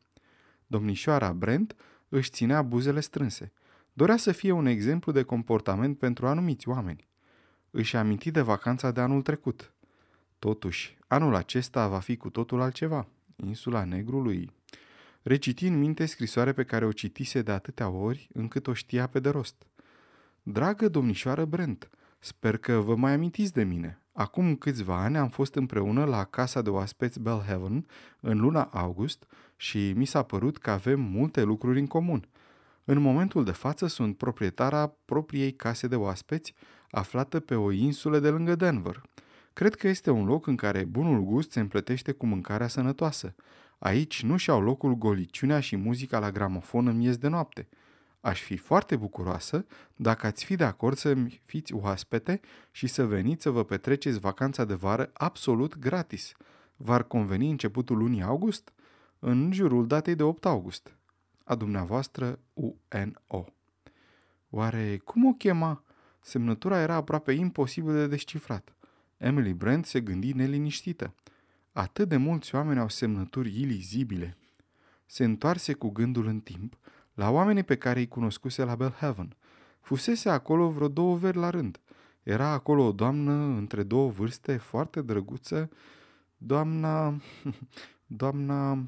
Domnișoara 0.67 1.33
Brent 1.33 1.75
își 2.09 2.29
ținea 2.29 2.61
buzele 2.61 2.99
strânse. 2.99 3.53
Dorea 3.93 4.17
să 4.17 4.31
fie 4.31 4.51
un 4.51 4.65
exemplu 4.65 5.11
de 5.11 5.23
comportament 5.23 5.97
pentru 5.97 6.27
anumiți 6.27 6.69
oameni. 6.69 7.07
Își 7.71 7.95
aminti 7.95 8.31
de 8.31 8.41
vacanța 8.41 8.91
de 8.91 9.01
anul 9.01 9.21
trecut. 9.21 9.73
Totuși, 10.39 10.97
anul 11.07 11.35
acesta 11.35 11.87
va 11.87 11.99
fi 11.99 12.17
cu 12.17 12.29
totul 12.29 12.61
altceva. 12.61 13.07
Insula 13.35 13.83
Negrului. 13.83 14.51
Reciti 15.21 15.67
în 15.67 15.79
minte 15.79 16.05
scrisoare 16.05 16.53
pe 16.53 16.63
care 16.63 16.85
o 16.85 16.91
citise 16.91 17.41
de 17.41 17.51
atâtea 17.51 17.89
ori 17.89 18.27
încât 18.33 18.67
o 18.67 18.73
știa 18.73 19.07
pe 19.07 19.19
de 19.19 19.29
rost. 19.29 19.65
Dragă 20.47 20.89
domnișoară 20.89 21.45
Brent, 21.45 21.89
sper 22.19 22.57
că 22.57 22.73
vă 22.73 22.95
mai 22.95 23.11
amintiți 23.11 23.53
de 23.53 23.63
mine. 23.63 24.01
Acum 24.13 24.55
câțiva 24.55 25.01
ani 25.01 25.17
am 25.17 25.29
fost 25.29 25.55
împreună 25.55 26.03
la 26.03 26.23
casa 26.23 26.61
de 26.61 26.69
oaspeți 26.69 27.19
Bellhaven 27.19 27.85
în 28.19 28.39
luna 28.39 28.63
august 28.63 29.25
și 29.55 29.93
mi 29.95 30.05
s-a 30.05 30.23
părut 30.23 30.57
că 30.57 30.71
avem 30.71 30.99
multe 30.99 31.43
lucruri 31.43 31.79
în 31.79 31.87
comun. 31.87 32.27
În 32.83 33.01
momentul 33.01 33.43
de 33.43 33.51
față 33.51 33.87
sunt 33.87 34.17
proprietara 34.17 34.93
propriei 35.05 35.53
case 35.53 35.87
de 35.87 35.95
oaspeți 35.95 36.53
aflată 36.91 37.39
pe 37.39 37.55
o 37.55 37.71
insulă 37.71 38.19
de 38.19 38.29
lângă 38.29 38.55
Denver. 38.55 39.01
Cred 39.53 39.75
că 39.75 39.87
este 39.87 40.11
un 40.11 40.25
loc 40.25 40.47
în 40.47 40.55
care 40.55 40.83
bunul 40.83 41.23
gust 41.23 41.51
se 41.51 41.59
împletește 41.59 42.11
cu 42.11 42.25
mâncarea 42.25 42.67
sănătoasă. 42.67 43.35
Aici 43.77 44.23
nu 44.23 44.37
și-au 44.37 44.61
locul 44.61 44.95
goliciunea 44.95 45.59
și 45.59 45.75
muzica 45.75 46.19
la 46.19 46.31
gramofon 46.31 46.87
în 46.87 46.97
miez 46.97 47.17
de 47.17 47.27
noapte. 47.27 47.67
Aș 48.25 48.41
fi 48.41 48.57
foarte 48.57 48.95
bucuroasă 48.95 49.65
dacă 49.95 50.25
ați 50.25 50.45
fi 50.45 50.55
de 50.55 50.63
acord 50.63 50.97
să 50.97 51.15
fiți 51.43 51.73
oaspete 51.73 52.39
și 52.71 52.87
să 52.87 53.05
veniți 53.05 53.43
să 53.43 53.49
vă 53.49 53.63
petreceți 53.63 54.19
vacanța 54.19 54.65
de 54.65 54.73
vară 54.73 55.09
absolut 55.13 55.77
gratis. 55.77 56.31
V-ar 56.75 57.03
conveni 57.03 57.49
începutul 57.49 57.97
lunii 57.97 58.21
august? 58.21 58.73
În 59.19 59.51
jurul 59.51 59.87
datei 59.87 60.15
de 60.15 60.23
8 60.23 60.45
august. 60.45 60.95
A 61.43 61.55
dumneavoastră 61.55 62.39
UNO. 62.53 63.45
Oare 64.49 64.97
cum 64.97 65.25
o 65.25 65.33
chema? 65.33 65.83
Semnătura 66.21 66.81
era 66.81 66.95
aproape 66.95 67.31
imposibil 67.31 67.93
de 67.93 68.07
descifrat. 68.07 68.75
Emily 69.17 69.53
Brent 69.53 69.85
se 69.85 70.01
gândi 70.01 70.33
neliniștită. 70.33 71.13
Atât 71.71 72.09
de 72.09 72.17
mulți 72.17 72.55
oameni 72.55 72.79
au 72.79 72.89
semnături 72.89 73.61
ilizibile. 73.61 74.37
Se 75.05 75.23
întoarse 75.23 75.73
cu 75.73 75.89
gândul 75.89 76.27
în 76.27 76.39
timp 76.39 76.77
la 77.15 77.29
oamenii 77.29 77.63
pe 77.63 77.77
care 77.77 77.99
îi 77.99 78.07
cunoscuse 78.07 78.63
la 78.63 78.75
Belhaven. 78.75 79.35
Fusese 79.81 80.29
acolo 80.29 80.69
vreo 80.69 80.87
două 80.87 81.17
veri 81.17 81.37
la 81.37 81.49
rând. 81.49 81.79
Era 82.23 82.47
acolo 82.47 82.83
o 82.83 82.91
doamnă 82.91 83.31
între 83.31 83.83
două 83.83 84.09
vârste, 84.09 84.57
foarte 84.57 85.01
drăguță, 85.01 85.69
doamna... 86.37 87.21
doamna... 88.21 88.83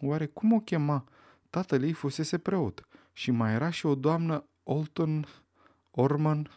Oare 0.00 0.26
cum 0.26 0.52
o 0.52 0.60
chema? 0.60 1.04
Tatăl 1.50 1.82
ei 1.82 1.92
fusese 1.92 2.38
preot 2.38 2.88
și 3.12 3.30
mai 3.30 3.52
era 3.52 3.70
și 3.70 3.86
o 3.86 3.94
doamnă 3.94 4.44
Olton 4.62 5.26
Orman. 5.90 6.50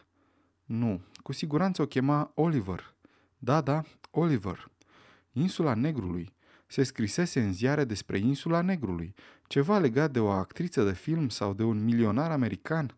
Nu, 0.65 1.01
cu 1.23 1.31
siguranță 1.31 1.81
o 1.81 1.85
chema 1.85 2.31
Oliver. 2.35 2.95
Da, 3.37 3.61
da, 3.61 3.83
Oliver. 4.11 4.71
Insula 5.31 5.73
Negrului. 5.73 6.33
Se 6.67 6.83
scrisese 6.83 7.41
în 7.41 7.53
ziare 7.53 7.83
despre 7.83 8.17
insula 8.17 8.61
Negrului, 8.61 9.13
ceva 9.51 9.77
legat 9.77 10.11
de 10.11 10.19
o 10.19 10.29
actriță 10.29 10.83
de 10.83 10.93
film 10.93 11.29
sau 11.29 11.53
de 11.53 11.63
un 11.63 11.83
milionar 11.83 12.31
american. 12.31 12.95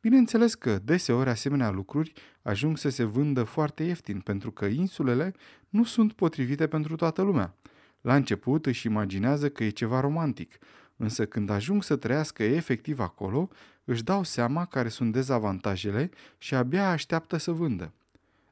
Bineînțeles 0.00 0.54
că 0.54 0.78
deseori 0.84 1.28
asemenea 1.28 1.70
lucruri 1.70 2.12
ajung 2.42 2.78
să 2.78 2.88
se 2.88 3.04
vândă 3.04 3.42
foarte 3.42 3.82
ieftin, 3.82 4.20
pentru 4.20 4.50
că 4.50 4.64
insulele 4.64 5.34
nu 5.68 5.84
sunt 5.84 6.12
potrivite 6.12 6.66
pentru 6.66 6.96
toată 6.96 7.22
lumea. 7.22 7.54
La 8.00 8.14
început 8.14 8.66
își 8.66 8.86
imaginează 8.86 9.48
că 9.50 9.64
e 9.64 9.68
ceva 9.68 10.00
romantic, 10.00 10.58
însă 10.96 11.26
când 11.26 11.50
ajung 11.50 11.82
să 11.82 11.96
trăiască 11.96 12.42
efectiv 12.42 13.00
acolo, 13.00 13.48
își 13.84 14.04
dau 14.04 14.22
seama 14.22 14.64
care 14.64 14.88
sunt 14.88 15.12
dezavantajele 15.12 16.10
și 16.38 16.54
abia 16.54 16.90
așteaptă 16.90 17.36
să 17.36 17.50
vândă. 17.50 17.92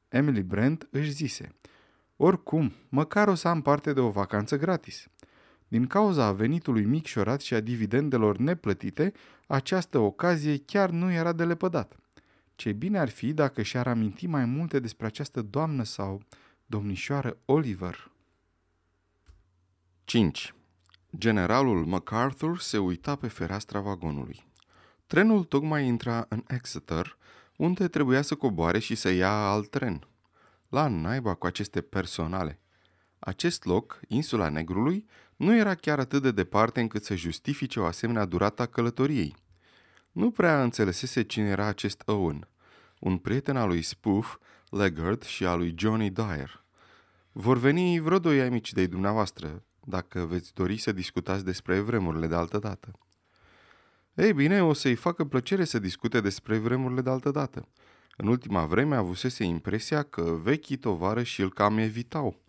Emily 0.09 0.43
Brent 0.43 0.89
își 0.91 1.11
zise, 1.11 1.55
oricum, 2.17 2.73
măcar 2.89 3.29
o 3.29 3.35
să 3.35 3.49
am 3.49 3.63
parte 3.63 3.93
de 3.93 4.01
o 4.01 4.11
vacanță 4.11 4.57
gratis. 4.57 5.09
Din 5.75 5.87
cauza 5.87 6.33
venitului 6.33 6.85
micșorat 6.85 7.41
și 7.41 7.55
a 7.55 7.61
dividendelor 7.61 8.37
neplătite, 8.37 9.13
această 9.47 9.99
ocazie 9.99 10.59
chiar 10.59 10.91
nu 10.91 11.13
era 11.13 11.33
de 11.33 11.45
lepădat. 11.45 11.97
Ce 12.55 12.73
bine 12.73 12.99
ar 12.99 13.09
fi 13.09 13.33
dacă 13.33 13.63
și-ar 13.63 13.87
aminti 13.87 14.27
mai 14.27 14.45
multe 14.45 14.81
despre 14.81 15.07
această 15.07 15.43
doamnă 15.43 15.83
sau 15.83 16.23
domnișoară 16.67 17.37
Oliver. 17.45 18.11
5. 20.05 20.55
Generalul 21.19 21.85
MacArthur 21.85 22.59
se 22.59 22.79
uita 22.79 23.17
pe 23.17 23.29
fereastra 23.29 23.81
vagonului. 23.81 24.47
Trenul 25.07 25.45
tocmai 25.45 25.87
intra 25.87 26.27
în 26.29 26.45
Exeter, 26.47 27.17
unde 27.57 27.89
trebuia 27.89 28.23
să 28.23 28.35
coboare 28.35 28.79
și 28.79 28.95
să 28.95 29.11
ia 29.11 29.33
alt 29.33 29.71
tren. 29.71 30.07
La 30.69 30.89
naiba 30.89 31.35
cu 31.35 31.47
aceste 31.47 31.81
personale. 31.81 32.59
Acest 33.27 33.65
loc, 33.65 34.01
insula 34.09 34.49
Negrului, 34.49 35.07
nu 35.37 35.57
era 35.57 35.75
chiar 35.75 35.99
atât 35.99 36.23
de 36.23 36.31
departe 36.31 36.81
încât 36.81 37.05
să 37.05 37.15
justifice 37.15 37.81
o 37.81 37.85
asemenea 37.85 38.25
durată 38.25 38.63
a 38.63 38.67
călătoriei. 38.67 39.37
Nu 40.13 40.31
prea 40.31 40.63
înțelesese 40.63 41.23
cine 41.23 41.49
era 41.49 41.67
acest 41.67 42.03
Owen, 42.07 42.49
un 42.99 43.19
prieten 43.19 43.57
al 43.57 43.69
lui 43.69 43.83
Spoof, 43.83 44.37
Leggard 44.71 45.23
și 45.23 45.45
al 45.45 45.59
lui 45.59 45.75
Johnny 45.79 46.11
Dyer. 46.11 46.65
Vor 47.33 47.59
veni 47.59 48.01
vreo 48.01 48.19
doi 48.19 48.41
amici 48.41 48.73
de 48.73 48.87
dumneavoastră, 48.87 49.63
dacă 49.85 50.21
veți 50.21 50.55
dori 50.55 50.77
să 50.77 50.93
discutați 50.93 51.45
despre 51.45 51.81
vremurile 51.81 52.27
de 52.27 52.35
altă 52.35 52.59
dată. 52.59 52.91
Ei 54.15 54.33
bine, 54.33 54.63
o 54.63 54.73
să-i 54.73 54.95
facă 54.95 55.25
plăcere 55.25 55.65
să 55.65 55.79
discute 55.79 56.21
despre 56.21 56.59
vremurile 56.59 57.01
de 57.01 57.11
altă 57.11 57.31
dată. 57.31 57.69
În 58.17 58.27
ultima 58.27 58.65
vreme 58.67 58.97
avusese 58.97 59.45
impresia 59.45 60.03
că 60.03 60.23
vechii 60.43 60.81
și 61.23 61.43
îl 61.43 61.53
cam 61.53 61.79
evitau. 61.79 62.43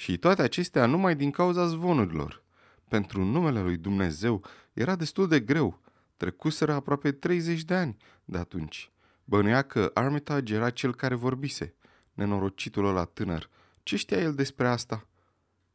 Și 0.00 0.18
toate 0.18 0.42
acestea 0.42 0.86
numai 0.86 1.16
din 1.16 1.30
cauza 1.30 1.66
zvonurilor. 1.66 2.42
Pentru 2.88 3.24
numele 3.24 3.60
lui 3.60 3.76
Dumnezeu 3.76 4.44
era 4.72 4.96
destul 4.96 5.28
de 5.28 5.40
greu. 5.40 5.80
Trecuseră 6.16 6.72
aproape 6.72 7.12
30 7.12 7.62
de 7.62 7.74
ani 7.74 7.96
de 8.24 8.38
atunci. 8.38 8.90
Bănuia 9.24 9.62
că 9.62 9.90
Armitage 9.94 10.54
era 10.54 10.70
cel 10.70 10.94
care 10.94 11.14
vorbise. 11.14 11.74
Nenorocitul 12.12 12.86
ăla 12.86 13.04
tânăr. 13.04 13.50
Ce 13.82 13.96
știa 13.96 14.18
el 14.18 14.34
despre 14.34 14.68
asta? 14.68 15.06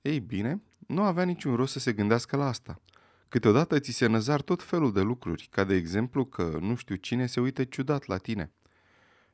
Ei 0.01 0.19
bine, 0.19 0.61
nu 0.87 1.01
avea 1.01 1.23
niciun 1.23 1.55
rost 1.55 1.71
să 1.71 1.79
se 1.79 1.93
gândească 1.93 2.35
la 2.35 2.47
asta. 2.47 2.81
Câteodată 3.27 3.79
ți 3.79 3.91
se 3.91 4.05
năzar 4.05 4.41
tot 4.41 4.63
felul 4.63 4.93
de 4.93 5.01
lucruri, 5.01 5.47
ca 5.51 5.63
de 5.63 5.75
exemplu 5.75 6.25
că 6.25 6.57
nu 6.61 6.75
știu 6.75 6.95
cine 6.95 7.25
se 7.25 7.39
uită 7.39 7.63
ciudat 7.63 8.05
la 8.05 8.17
tine. 8.17 8.51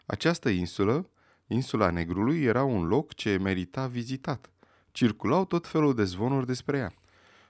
Această 0.06 0.50
insulă, 0.50 1.10
insula 1.48 1.90
Negrului, 1.90 2.44
era 2.44 2.64
un 2.64 2.88
loc 2.88 3.14
ce 3.14 3.38
merita 3.38 3.88
vizitat. 3.88 4.52
Circulau 4.92 5.46
tot 5.46 5.68
felul 5.68 5.96
de 5.96 6.04
zvonuri 6.04 6.46
despre 6.46 6.78
ea. 6.78 6.94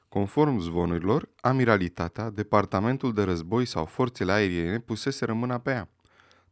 Conform 0.10 0.60
zvonurilor, 0.60 1.30
amiralitatea, 1.42 2.30
departamentul 2.30 3.14
de 3.14 3.24
război 3.24 3.66
sau 3.66 3.86
forțele 3.86 4.32
aeriene 4.32 4.80
pusese 4.80 5.26
rămâna 5.26 5.58
pe 5.58 5.72
ea. 5.72 5.90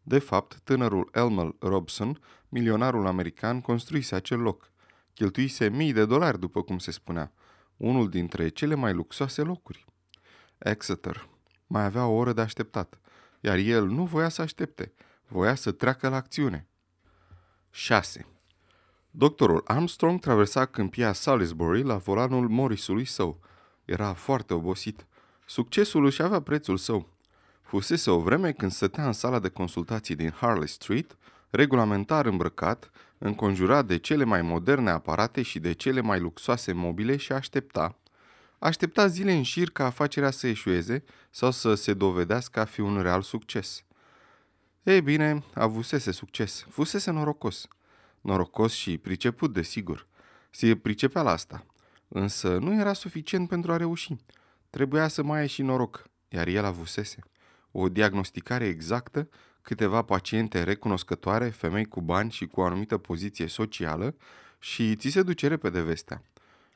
De 0.04 0.20
fapt, 0.20 0.60
tânărul 0.64 1.10
Elmer 1.14 1.56
Robson, 1.60 2.20
milionarul 2.50 3.08
american, 3.08 3.62
construise 3.62 4.16
acel 4.16 4.40
loc. 4.40 4.72
Cheltuise 5.14 5.70
mii 5.70 5.94
de 5.94 6.06
dolari, 6.06 6.40
după 6.40 6.62
cum 6.62 6.78
se 6.78 6.92
spunea, 6.92 7.32
unul 7.78 8.10
dintre 8.10 8.48
cele 8.48 8.76
mai 8.76 8.94
luxoase 8.94 9.42
locuri. 9.42 9.86
Exeter. 10.58 11.30
Mai 11.68 11.84
avea 11.84 12.06
o 12.06 12.16
oră 12.16 12.34
de 12.34 12.42
așteptat, 12.42 13.00
iar 13.40 13.58
el 13.58 13.88
nu 13.88 14.06
voia 14.06 14.30
să 14.30 14.42
aștepte, 14.42 14.94
voia 15.28 15.56
să 15.56 15.72
treacă 15.72 16.10
la 16.10 16.16
acțiune. 16.16 16.68
6. 17.70 18.26
Doctorul 19.12 19.64
Armstrong 19.66 20.20
traversa 20.20 20.66
câmpia 20.66 21.14
Salisbury 21.14 21.84
la 21.84 21.96
volanul 21.96 22.48
Morrisului 22.48 23.06
său. 23.06 23.40
Era 23.86 24.14
foarte 24.14 24.54
obosit. 24.54 25.06
Succesul 25.46 26.06
își 26.06 26.22
avea 26.22 26.42
prețul 26.42 26.78
său. 26.78 27.08
Fusese 27.62 28.10
o 28.10 28.20
vreme 28.20 28.52
când 28.52 28.72
stătea 28.72 29.06
în 29.06 29.14
sala 29.14 29.40
de 29.40 29.50
consultații 29.50 30.16
din 30.16 30.32
Harley 30.32 30.68
Street, 30.68 31.18
regulamentar 31.50 32.26
îmbrăcat, 32.26 32.92
înconjurat 33.18 33.86
de 33.86 33.98
cele 33.98 34.24
mai 34.24 34.42
moderne 34.42 34.90
aparate 34.90 35.42
și 35.42 35.60
de 35.60 35.74
cele 35.74 36.02
mai 36.02 36.20
luxoase 36.20 36.74
mobile 36.74 37.18
și 37.18 37.32
aștepta. 37.32 37.98
Aștepta 38.60 39.08
zile 39.08 39.34
în 39.34 39.44
șir 39.44 39.70
ca 39.70 39.86
afacerea 39.86 40.32
să 40.32 40.48
eșueze 40.48 41.04
sau 41.30 41.52
să 41.52 41.74
se 41.74 41.94
dovedească 41.94 42.60
a 42.60 42.66
fi 42.66 42.82
un 42.82 43.02
real 43.02 43.22
succes. 43.22 43.84
Ei 44.84 45.02
bine, 45.02 45.44
avusese 45.54 46.12
succes, 46.12 46.66
fusese 46.70 47.12
norocos. 47.12 47.68
Norocos 48.22 48.74
și 48.74 48.98
priceput, 48.98 49.54
desigur. 49.54 50.08
Se 50.50 50.76
pricepea 50.76 51.22
la 51.22 51.32
asta. 51.32 51.66
Însă 52.08 52.58
nu 52.58 52.80
era 52.80 52.94
suficient 52.94 53.48
pentru 53.48 53.72
a 53.72 53.78
reuși. 53.78 54.16
Trebuia 54.70 55.08
să 55.08 55.24
mai 55.24 55.40
ai 55.40 55.48
și 55.48 55.62
noroc, 55.62 56.04
iar 56.28 56.48
el 56.48 56.66
avusese. 56.66 57.20
O 57.72 57.90
diagnosticare 57.90 58.66
exactă, 58.66 59.30
câteva 59.62 60.02
paciente 60.02 60.64
recunoscătoare, 60.64 61.50
femei 61.50 61.86
cu 61.86 62.02
bani 62.02 62.32
și 62.32 62.46
cu 62.46 62.60
o 62.60 62.64
anumită 62.64 62.98
poziție 62.98 63.48
socială 63.48 64.16
și 64.60 64.96
ți 64.96 65.10
se 65.10 65.22
duce 65.22 65.48
repede 65.48 65.82
vestea. 65.82 66.24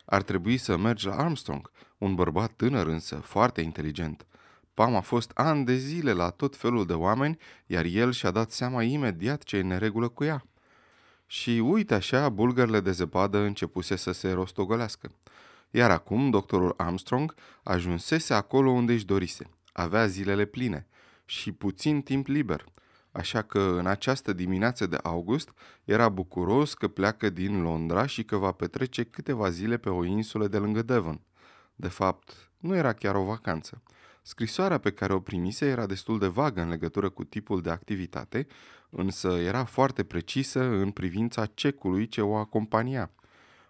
Ar 0.06 0.22
trebui 0.22 0.58
să 0.58 0.78
mergi 0.78 1.06
la 1.06 1.16
Armstrong, 1.16 1.72
un 1.98 2.16
bărbat 2.16 2.52
tânăr 2.52 2.88
însă, 2.88 3.16
foarte 3.16 3.62
inteligent. 3.62 4.26
Pam 4.74 4.96
a 4.96 5.00
fost 5.00 5.32
ani 5.34 5.66
de 5.66 5.76
zile 5.76 6.12
la 6.12 6.30
tot 6.30 6.56
felul 6.56 6.86
de 6.86 6.94
oameni, 6.94 7.38
iar 7.66 7.86
el 7.86 8.12
și-a 8.12 8.32
dat 8.32 8.52
seama 8.52 8.84
imediat 8.84 9.44
ce 9.44 9.58
e 9.58 9.62
neregulă 9.62 10.08
cu 10.08 10.24
ea. 10.24 10.46
Și 11.34 11.50
uite 11.50 11.94
așa, 11.94 12.30
bulgările 12.30 12.80
de 12.80 12.92
zăpadă 12.92 13.38
începuse 13.38 13.96
să 13.96 14.12
se 14.12 14.32
rostogolească. 14.32 15.12
Iar 15.72 15.92
acum, 15.92 16.30
doctorul 16.30 16.74
Armstrong 16.78 17.36
ajunsese 17.64 18.34
acolo 18.34 18.70
unde 18.70 18.94
își 18.94 19.06
dorise. 19.06 19.50
Avea 19.72 20.06
zilele 20.06 20.46
pline 20.46 20.88
și 21.26 21.52
puțin 21.52 22.02
timp 22.02 22.28
liber. 22.28 22.66
Așa 23.12 23.42
că 23.42 23.60
în 23.60 23.86
această 23.86 24.34
dimineață 24.34 24.86
de 24.86 24.98
august 25.04 25.54
era 25.84 26.10
bucuros 26.10 26.74
că 26.74 26.88
pleacă 26.88 27.30
din 27.30 27.62
Londra 27.62 28.06
și 28.06 28.24
că 28.24 28.38
va 28.38 28.52
petrece 28.52 29.04
câteva 29.04 29.50
zile 29.50 29.78
pe 29.78 29.90
o 29.90 30.06
insulă 30.06 30.48
de 30.48 30.58
lângă 30.58 30.82
Devon. 30.82 31.22
De 31.76 31.88
fapt, 31.88 32.52
nu 32.58 32.76
era 32.76 32.94
chiar 32.94 33.16
o 33.16 33.24
vacanță. 33.24 33.82
Scrisoarea 34.26 34.78
pe 34.78 34.92
care 34.92 35.14
o 35.14 35.20
primise 35.20 35.66
era 35.66 35.86
destul 35.86 36.20
de 36.20 36.28
vagă 36.28 36.62
în 36.62 36.70
legătură 36.70 37.10
cu 37.10 37.24
tipul 37.24 37.62
de 37.62 37.70
activitate, 37.70 38.48
însă 38.90 39.28
era 39.28 39.64
foarte 39.64 40.04
precisă 40.04 40.64
în 40.64 40.92
privința 40.92 41.46
cecului 41.46 42.08
ce 42.08 42.22
o 42.22 42.36
acompania. 42.36 43.12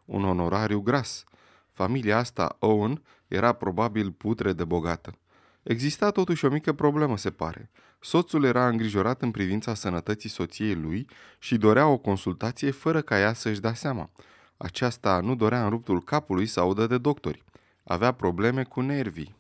Un 0.06 0.24
onorariu 0.24 0.80
gras. 0.80 1.24
Familia 1.72 2.18
asta, 2.18 2.56
Owen, 2.60 3.02
era 3.28 3.54
probabil 3.54 4.12
putre 4.12 4.54
de 4.54 4.64
bogată. 4.64 5.18
Exista 5.64 6.12
totuși 6.12 6.46
o 6.46 6.50
mică 6.50 6.74
problemă, 6.74 7.18
se 7.18 7.32
pare. 7.32 7.70
Soțul 8.00 8.44
era 8.44 8.68
îngrijorat 8.68 9.22
în 9.22 9.32
privința 9.32 9.74
sănătății 9.74 10.30
soției 10.30 10.76
lui 10.76 11.08
și 11.40 11.58
dorea 11.58 11.88
o 11.88 11.98
consultație 11.98 12.72
fără 12.72 13.02
ca 13.02 13.20
ea 13.20 13.34
să-și 13.34 13.62
dea 13.62 13.74
seama. 13.74 14.10
Aceasta 14.58 15.20
nu 15.20 15.36
dorea 15.36 15.64
în 15.64 15.70
ruptul 15.70 16.04
capului 16.04 16.46
să 16.46 16.60
audă 16.60 16.88
de 16.88 16.98
doctori. 16.98 17.44
Avea 17.84 18.12
probleme 18.12 18.64
cu 18.64 18.82
nervii. 18.82 19.36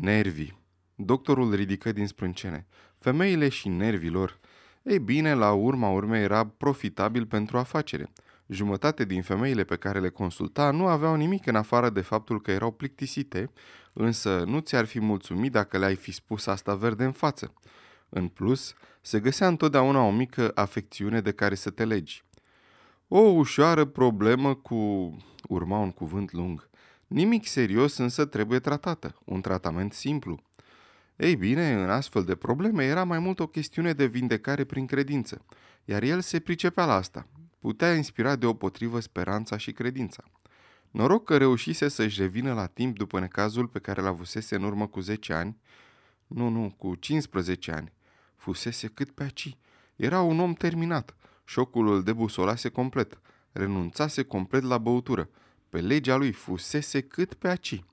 Nervii. 0.00 0.58
Doctorul 0.94 1.54
ridică 1.54 1.92
din 1.92 2.06
sprâncene. 2.06 2.66
Femeile 2.98 3.48
și 3.48 3.68
nervilor. 3.68 4.38
Ei 4.82 4.98
bine, 4.98 5.34
la 5.34 5.52
urma 5.52 5.90
urmei 5.90 6.22
era 6.22 6.46
profitabil 6.46 7.26
pentru 7.26 7.58
afacere. 7.58 8.12
Jumătate 8.46 9.04
din 9.04 9.22
femeile 9.22 9.64
pe 9.64 9.76
care 9.76 10.00
le 10.00 10.08
consulta 10.08 10.70
nu 10.70 10.86
aveau 10.86 11.14
nimic 11.14 11.46
în 11.46 11.56
afară 11.56 11.90
de 11.90 12.00
faptul 12.00 12.40
că 12.40 12.50
erau 12.50 12.70
plictisite, 12.70 13.50
însă 13.92 14.44
nu 14.46 14.58
ți-ar 14.58 14.84
fi 14.84 15.00
mulțumit 15.00 15.52
dacă 15.52 15.78
le-ai 15.78 15.96
fi 15.96 16.12
spus 16.12 16.46
asta 16.46 16.74
verde 16.74 17.04
în 17.04 17.12
față. 17.12 17.52
În 18.08 18.28
plus, 18.28 18.74
se 19.00 19.20
găsea 19.20 19.46
întotdeauna 19.46 20.02
o 20.02 20.10
mică 20.10 20.52
afecțiune 20.54 21.20
de 21.20 21.32
care 21.32 21.54
să 21.54 21.70
te 21.70 21.84
legi. 21.84 22.24
O 23.08 23.18
ușoară 23.18 23.84
problemă 23.84 24.54
cu... 24.54 24.76
urma 25.48 25.78
un 25.78 25.90
cuvânt 25.90 26.32
lung. 26.32 26.68
Nimic 27.06 27.46
serios 27.46 27.96
însă 27.96 28.24
trebuie 28.24 28.58
tratată, 28.58 29.18
un 29.24 29.40
tratament 29.40 29.92
simplu. 29.92 30.42
Ei 31.16 31.36
bine, 31.36 31.72
în 31.72 31.90
astfel 31.90 32.24
de 32.24 32.34
probleme 32.34 32.84
era 32.84 33.04
mai 33.04 33.18
mult 33.18 33.40
o 33.40 33.46
chestiune 33.46 33.92
de 33.92 34.06
vindecare 34.06 34.64
prin 34.64 34.86
credință, 34.86 35.44
iar 35.84 36.02
el 36.02 36.20
se 36.20 36.40
pricepea 36.40 36.84
la 36.84 36.94
asta. 36.94 37.26
Putea 37.58 37.94
inspira 37.94 38.36
deopotrivă 38.36 39.00
speranța 39.00 39.56
și 39.56 39.72
credința. 39.72 40.24
Noroc 40.90 41.24
că 41.24 41.36
reușise 41.36 41.88
să-și 41.88 42.20
revină 42.20 42.52
la 42.52 42.66
timp 42.66 42.96
după 42.96 43.20
necazul 43.20 43.66
pe 43.66 43.78
care 43.78 44.00
l 44.00 44.06
avusese 44.06 44.54
în 44.54 44.62
urmă 44.62 44.86
cu 44.86 45.00
10 45.00 45.32
ani, 45.32 45.56
nu, 46.26 46.48
nu, 46.48 46.74
cu 46.78 46.94
15 46.94 47.72
ani. 47.72 47.92
Fusese 48.36 48.86
cât 48.86 49.10
pe 49.10 49.22
aci. 49.22 49.56
Era 49.96 50.20
un 50.20 50.40
om 50.40 50.52
terminat. 50.52 51.16
Șocul 51.44 51.88
îl 51.88 52.02
debusolase 52.02 52.68
complet. 52.68 53.20
Renunțase 53.52 54.22
complet 54.22 54.62
la 54.62 54.78
băutură. 54.78 55.30
Pe 55.76 55.82
legea 55.82 56.16
lui 56.16 56.32
fusese 56.32 57.00
cât 57.00 57.34
pe 57.34 57.48
aci. 57.48 57.84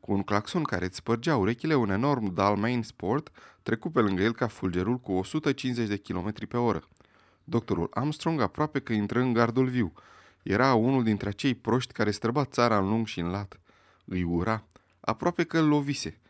Cu 0.00 0.12
un 0.12 0.22
claxon 0.22 0.62
care 0.62 0.84
îți 0.84 0.96
spărgea 0.96 1.36
urechile, 1.36 1.74
un 1.74 1.90
enorm 1.90 2.34
Dalmain 2.34 2.82
Sport 2.82 3.30
trecu 3.62 3.90
pe 3.90 4.00
lângă 4.00 4.22
el 4.22 4.32
ca 4.32 4.46
fulgerul 4.46 4.98
cu 4.98 5.12
150 5.12 5.88
de 5.88 5.96
km 5.96 6.46
pe 6.48 6.56
oră. 6.56 6.88
Doctorul 7.44 7.88
Armstrong 7.90 8.40
aproape 8.40 8.80
că 8.80 8.92
intră 8.92 9.20
în 9.20 9.32
gardul 9.32 9.68
viu. 9.68 9.92
Era 10.42 10.74
unul 10.74 11.02
dintre 11.02 11.28
acei 11.28 11.54
proști 11.54 11.92
care 11.92 12.10
străba 12.10 12.44
țara 12.44 12.78
în 12.78 12.88
lung 12.88 13.06
și 13.06 13.20
în 13.20 13.30
lat. 13.30 13.60
Îi 14.04 14.22
ura. 14.22 14.66
Aproape 15.00 15.44
că 15.44 15.58
îl 15.58 15.68
lovise. 15.68 16.20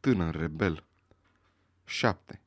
Tânăr 0.00 0.34
rebel. 0.34 0.84
7. 1.84 2.42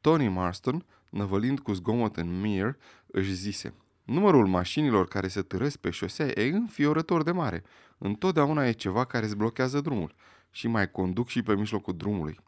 Tony 0.00 0.28
Marston, 0.28 0.84
năvălind 1.10 1.60
cu 1.60 1.72
zgomot 1.72 2.16
în 2.16 2.40
Mir, 2.40 2.76
își 3.06 3.32
zise 3.32 3.74
Numărul 4.04 4.46
mașinilor 4.46 5.08
care 5.08 5.28
se 5.28 5.42
târăsc 5.42 5.76
pe 5.76 5.90
șosea 5.90 6.26
e 6.26 6.48
înfiorător 6.52 7.22
de 7.22 7.30
mare. 7.30 7.62
Întotdeauna 7.98 8.66
e 8.66 8.72
ceva 8.72 9.04
care 9.04 9.24
îți 9.24 9.36
blochează 9.36 9.80
drumul 9.80 10.14
și 10.50 10.68
mai 10.68 10.90
conduc 10.90 11.28
și 11.28 11.42
pe 11.42 11.54
mijlocul 11.54 11.96
drumului. 11.96 12.38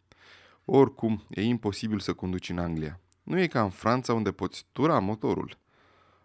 Oricum, 0.65 1.25
e 1.29 1.43
imposibil 1.43 1.99
să 1.99 2.13
conduci 2.13 2.49
în 2.49 2.59
Anglia. 2.59 3.01
Nu 3.23 3.41
e 3.41 3.47
ca 3.47 3.63
în 3.63 3.71
Franța 3.71 4.15
unde 4.15 4.33
poți 4.33 4.67
tura 4.73 4.99
motorul. 4.99 5.59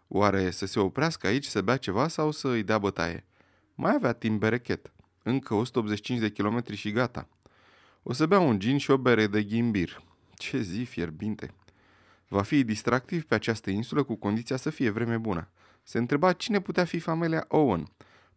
Oare 0.08 0.52
să 0.52 0.66
se 0.66 0.80
oprească 0.80 1.28
aici 1.28 1.46
să 1.46 1.62
bea 1.62 1.78
ceva 1.78 2.08
sau 2.08 2.32
să 2.32 2.48
îi 2.48 2.64
dea 2.64 2.78
bătaie? 2.78 3.26
Mai 3.76 3.94
avea 3.96 4.14
timp 4.14 4.40
berechet. 4.40 4.92
Încă 5.24 5.54
185 5.54 6.20
de 6.20 6.32
kilometri 6.32 6.76
și 6.76 6.92
gata. 6.92 7.28
O 8.04 8.14
să 8.14 8.26
bea 8.26 8.40
un 8.40 8.60
gin 8.60 8.78
și 8.78 8.92
o 8.92 8.98
bere 8.98 9.28
de 9.28 9.44
ghimbir. 9.44 10.04
Ce 10.36 10.62
zi 10.62 10.84
fierbinte! 10.84 11.54
Va 12.32 12.42
fi 12.42 12.64
distractiv 12.64 13.24
pe 13.24 13.36
această 13.36 13.70
insulă 13.70 14.04
cu 14.04 14.16
condiția 14.16 14.56
să 14.56 14.70
fie 14.70 14.90
vreme 14.90 15.18
bună. 15.18 15.50
Se 15.84 15.98
întreba 15.98 16.34
cine 16.34 16.62
putea 16.62 16.86
fi 16.86 17.00
familia 17.00 17.46
Owen. 17.48 17.88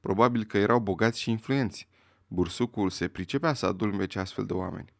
Probabil 0.00 0.44
că 0.44 0.58
erau 0.58 0.80
bogați 0.80 1.20
și 1.20 1.30
influenți. 1.30 1.88
Bursucul 2.26 2.90
se 2.90 3.08
pricepea 3.08 3.52
să 3.54 3.66
adulmece 3.66 4.18
astfel 4.18 4.46
de 4.46 4.52
oameni. 4.52 4.92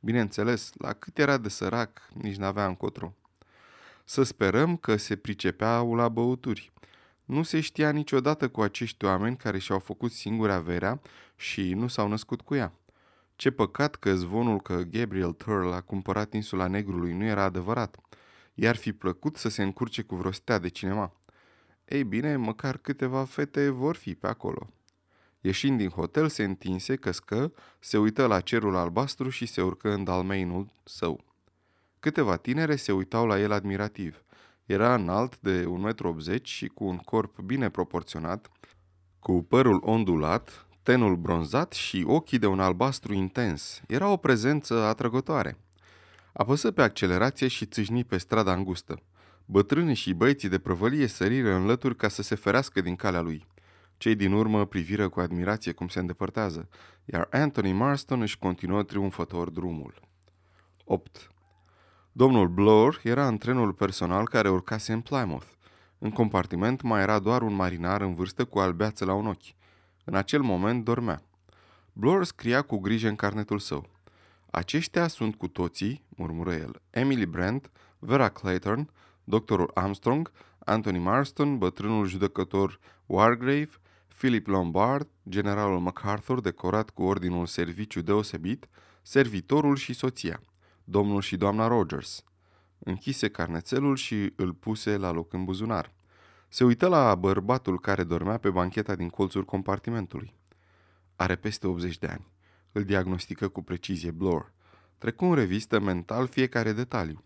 Bineînțeles, 0.00 0.70
la 0.78 0.92
cât 0.92 1.18
era 1.18 1.36
de 1.36 1.48
sărac, 1.48 2.00
nici 2.14 2.36
n-avea 2.36 2.66
încotro. 2.66 3.14
Să 4.04 4.22
sperăm 4.22 4.76
că 4.76 4.96
se 4.96 5.16
pricepeau 5.16 5.94
la 5.94 6.08
băuturi. 6.08 6.72
Nu 7.24 7.42
se 7.42 7.60
știa 7.60 7.90
niciodată 7.90 8.48
cu 8.48 8.60
acești 8.60 9.04
oameni 9.04 9.36
care 9.36 9.58
și-au 9.58 9.78
făcut 9.78 10.12
singuri 10.12 10.52
averea 10.52 11.00
și 11.36 11.74
nu 11.74 11.88
s-au 11.88 12.08
născut 12.08 12.40
cu 12.40 12.54
ea. 12.54 12.72
Ce 13.36 13.50
păcat 13.50 13.94
că 13.94 14.14
zvonul 14.14 14.60
că 14.60 14.82
Gabriel 14.90 15.32
Turl 15.32 15.70
a 15.72 15.80
cumpărat 15.80 16.32
insula 16.32 16.66
Negrului 16.66 17.12
nu 17.12 17.24
era 17.24 17.42
adevărat. 17.42 17.96
I-ar 18.62 18.76
fi 18.76 18.92
plăcut 18.92 19.36
să 19.36 19.48
se 19.48 19.62
încurce 19.62 20.02
cu 20.02 20.16
vreo 20.16 20.30
stea 20.30 20.58
de 20.58 20.68
cinema. 20.68 21.12
Ei 21.84 22.04
bine, 22.04 22.36
măcar 22.36 22.76
câteva 22.76 23.24
fete 23.24 23.68
vor 23.68 23.96
fi 23.96 24.14
pe 24.14 24.26
acolo. 24.26 24.70
Ieșind 25.40 25.78
din 25.78 25.88
hotel, 25.88 26.28
se 26.28 26.44
întinse, 26.44 26.96
căscă, 26.96 27.52
se 27.78 27.98
uită 27.98 28.26
la 28.26 28.40
cerul 28.40 28.76
albastru 28.76 29.28
și 29.28 29.46
se 29.46 29.62
urcă 29.62 29.92
în 29.92 30.04
dalmeinul 30.04 30.72
său. 30.84 31.24
Câteva 32.00 32.36
tinere 32.36 32.76
se 32.76 32.92
uitau 32.92 33.26
la 33.26 33.40
el 33.40 33.52
admirativ. 33.52 34.24
Era 34.66 34.94
înalt 34.94 35.40
de 35.40 35.64
1,80 35.64 35.68
m 36.02 36.42
și 36.42 36.66
cu 36.66 36.84
un 36.84 36.96
corp 36.96 37.38
bine 37.38 37.70
proporționat, 37.70 38.50
cu 39.18 39.42
părul 39.42 39.80
ondulat, 39.84 40.66
tenul 40.82 41.16
bronzat 41.16 41.72
și 41.72 42.04
ochii 42.06 42.38
de 42.38 42.46
un 42.46 42.60
albastru 42.60 43.12
intens. 43.12 43.80
Era 43.86 44.08
o 44.08 44.16
prezență 44.16 44.74
atrăgătoare. 44.74 45.58
Apăsă 46.32 46.70
pe 46.70 46.82
accelerație 46.82 47.48
și 47.48 47.66
țâșni 47.66 48.04
pe 48.04 48.16
strada 48.16 48.52
îngustă. 48.52 49.02
Bătrânii 49.44 49.94
și 49.94 50.12
băieții 50.12 50.48
de 50.48 50.58
prăvălie 50.58 51.06
săriră 51.06 51.54
în 51.54 51.66
lături 51.66 51.96
ca 51.96 52.08
să 52.08 52.22
se 52.22 52.34
ferească 52.34 52.80
din 52.80 52.96
calea 52.96 53.20
lui. 53.20 53.46
Cei 53.96 54.14
din 54.14 54.32
urmă 54.32 54.66
priviră 54.66 55.08
cu 55.08 55.20
admirație 55.20 55.72
cum 55.72 55.88
se 55.88 55.98
îndepărtează, 55.98 56.68
iar 57.04 57.28
Anthony 57.30 57.72
Marston 57.72 58.20
își 58.20 58.38
continuă 58.38 58.82
triumfător 58.82 59.50
drumul. 59.50 60.00
8. 60.84 61.30
Domnul 62.12 62.48
Bloor 62.48 63.00
era 63.02 63.26
în 63.26 63.38
trenul 63.38 63.72
personal 63.72 64.28
care 64.28 64.50
urcase 64.50 64.92
în 64.92 65.00
Plymouth. 65.00 65.46
În 65.98 66.10
compartiment 66.10 66.82
mai 66.82 67.02
era 67.02 67.18
doar 67.18 67.42
un 67.42 67.54
marinar 67.54 68.00
în 68.00 68.14
vârstă 68.14 68.44
cu 68.44 68.58
albeață 68.58 69.04
la 69.04 69.14
un 69.14 69.26
ochi. 69.26 69.54
În 70.04 70.14
acel 70.14 70.40
moment 70.40 70.84
dormea. 70.84 71.22
Blor 71.92 72.24
scria 72.24 72.62
cu 72.62 72.78
grijă 72.78 73.08
în 73.08 73.16
carnetul 73.16 73.58
său. 73.58 73.99
Aceștia 74.50 75.08
sunt 75.08 75.34
cu 75.34 75.48
toții, 75.48 76.04
murmură 76.08 76.52
el, 76.52 76.82
Emily 76.90 77.26
Brent, 77.26 77.70
Vera 77.98 78.28
Clayton, 78.28 78.90
doctorul 79.24 79.70
Armstrong, 79.74 80.32
Anthony 80.58 80.98
Marston, 80.98 81.58
bătrânul 81.58 82.06
judecător 82.06 82.78
Wargrave, 83.06 83.70
Philip 84.16 84.46
Lombard, 84.46 85.08
generalul 85.28 85.78
MacArthur 85.78 86.40
decorat 86.40 86.90
cu 86.90 87.02
ordinul 87.02 87.46
serviciu 87.46 88.00
deosebit, 88.00 88.68
servitorul 89.02 89.76
și 89.76 89.92
soția, 89.92 90.40
domnul 90.84 91.20
și 91.20 91.36
doamna 91.36 91.66
Rogers. 91.66 92.24
Închise 92.78 93.28
carnețelul 93.28 93.96
și 93.96 94.32
îl 94.36 94.52
puse 94.52 94.96
la 94.96 95.10
loc 95.10 95.32
în 95.32 95.44
buzunar. 95.44 95.92
Se 96.48 96.64
uită 96.64 96.88
la 96.88 97.14
bărbatul 97.14 97.80
care 97.80 98.04
dormea 98.04 98.36
pe 98.36 98.50
bancheta 98.50 98.94
din 98.94 99.08
colțul 99.08 99.44
compartimentului. 99.44 100.34
Are 101.16 101.36
peste 101.36 101.66
80 101.66 101.98
de 101.98 102.06
ani. 102.06 102.26
Îl 102.72 102.84
diagnostică 102.84 103.48
cu 103.48 103.62
precizie 103.62 104.10
Blor. 104.10 104.52
Trecu 104.98 105.24
în 105.24 105.34
revistă 105.34 105.80
mental 105.80 106.26
fiecare 106.26 106.72
detaliu. 106.72 107.24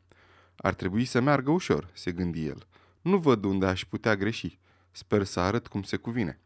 Ar 0.57 0.75
trebui 0.75 1.05
să 1.05 1.21
meargă 1.21 1.51
ușor, 1.51 1.91
se 1.93 2.13
gândi 2.13 2.47
el. 2.47 2.67
Nu 3.01 3.19
văd 3.19 3.45
unde 3.45 3.67
aș 3.67 3.85
putea 3.85 4.17
greși. 4.17 4.59
Sper 4.91 5.25
să 5.25 5.41
arăt 5.41 5.67
cum 5.67 5.83
se 5.83 5.97
cuvine. 5.97 6.41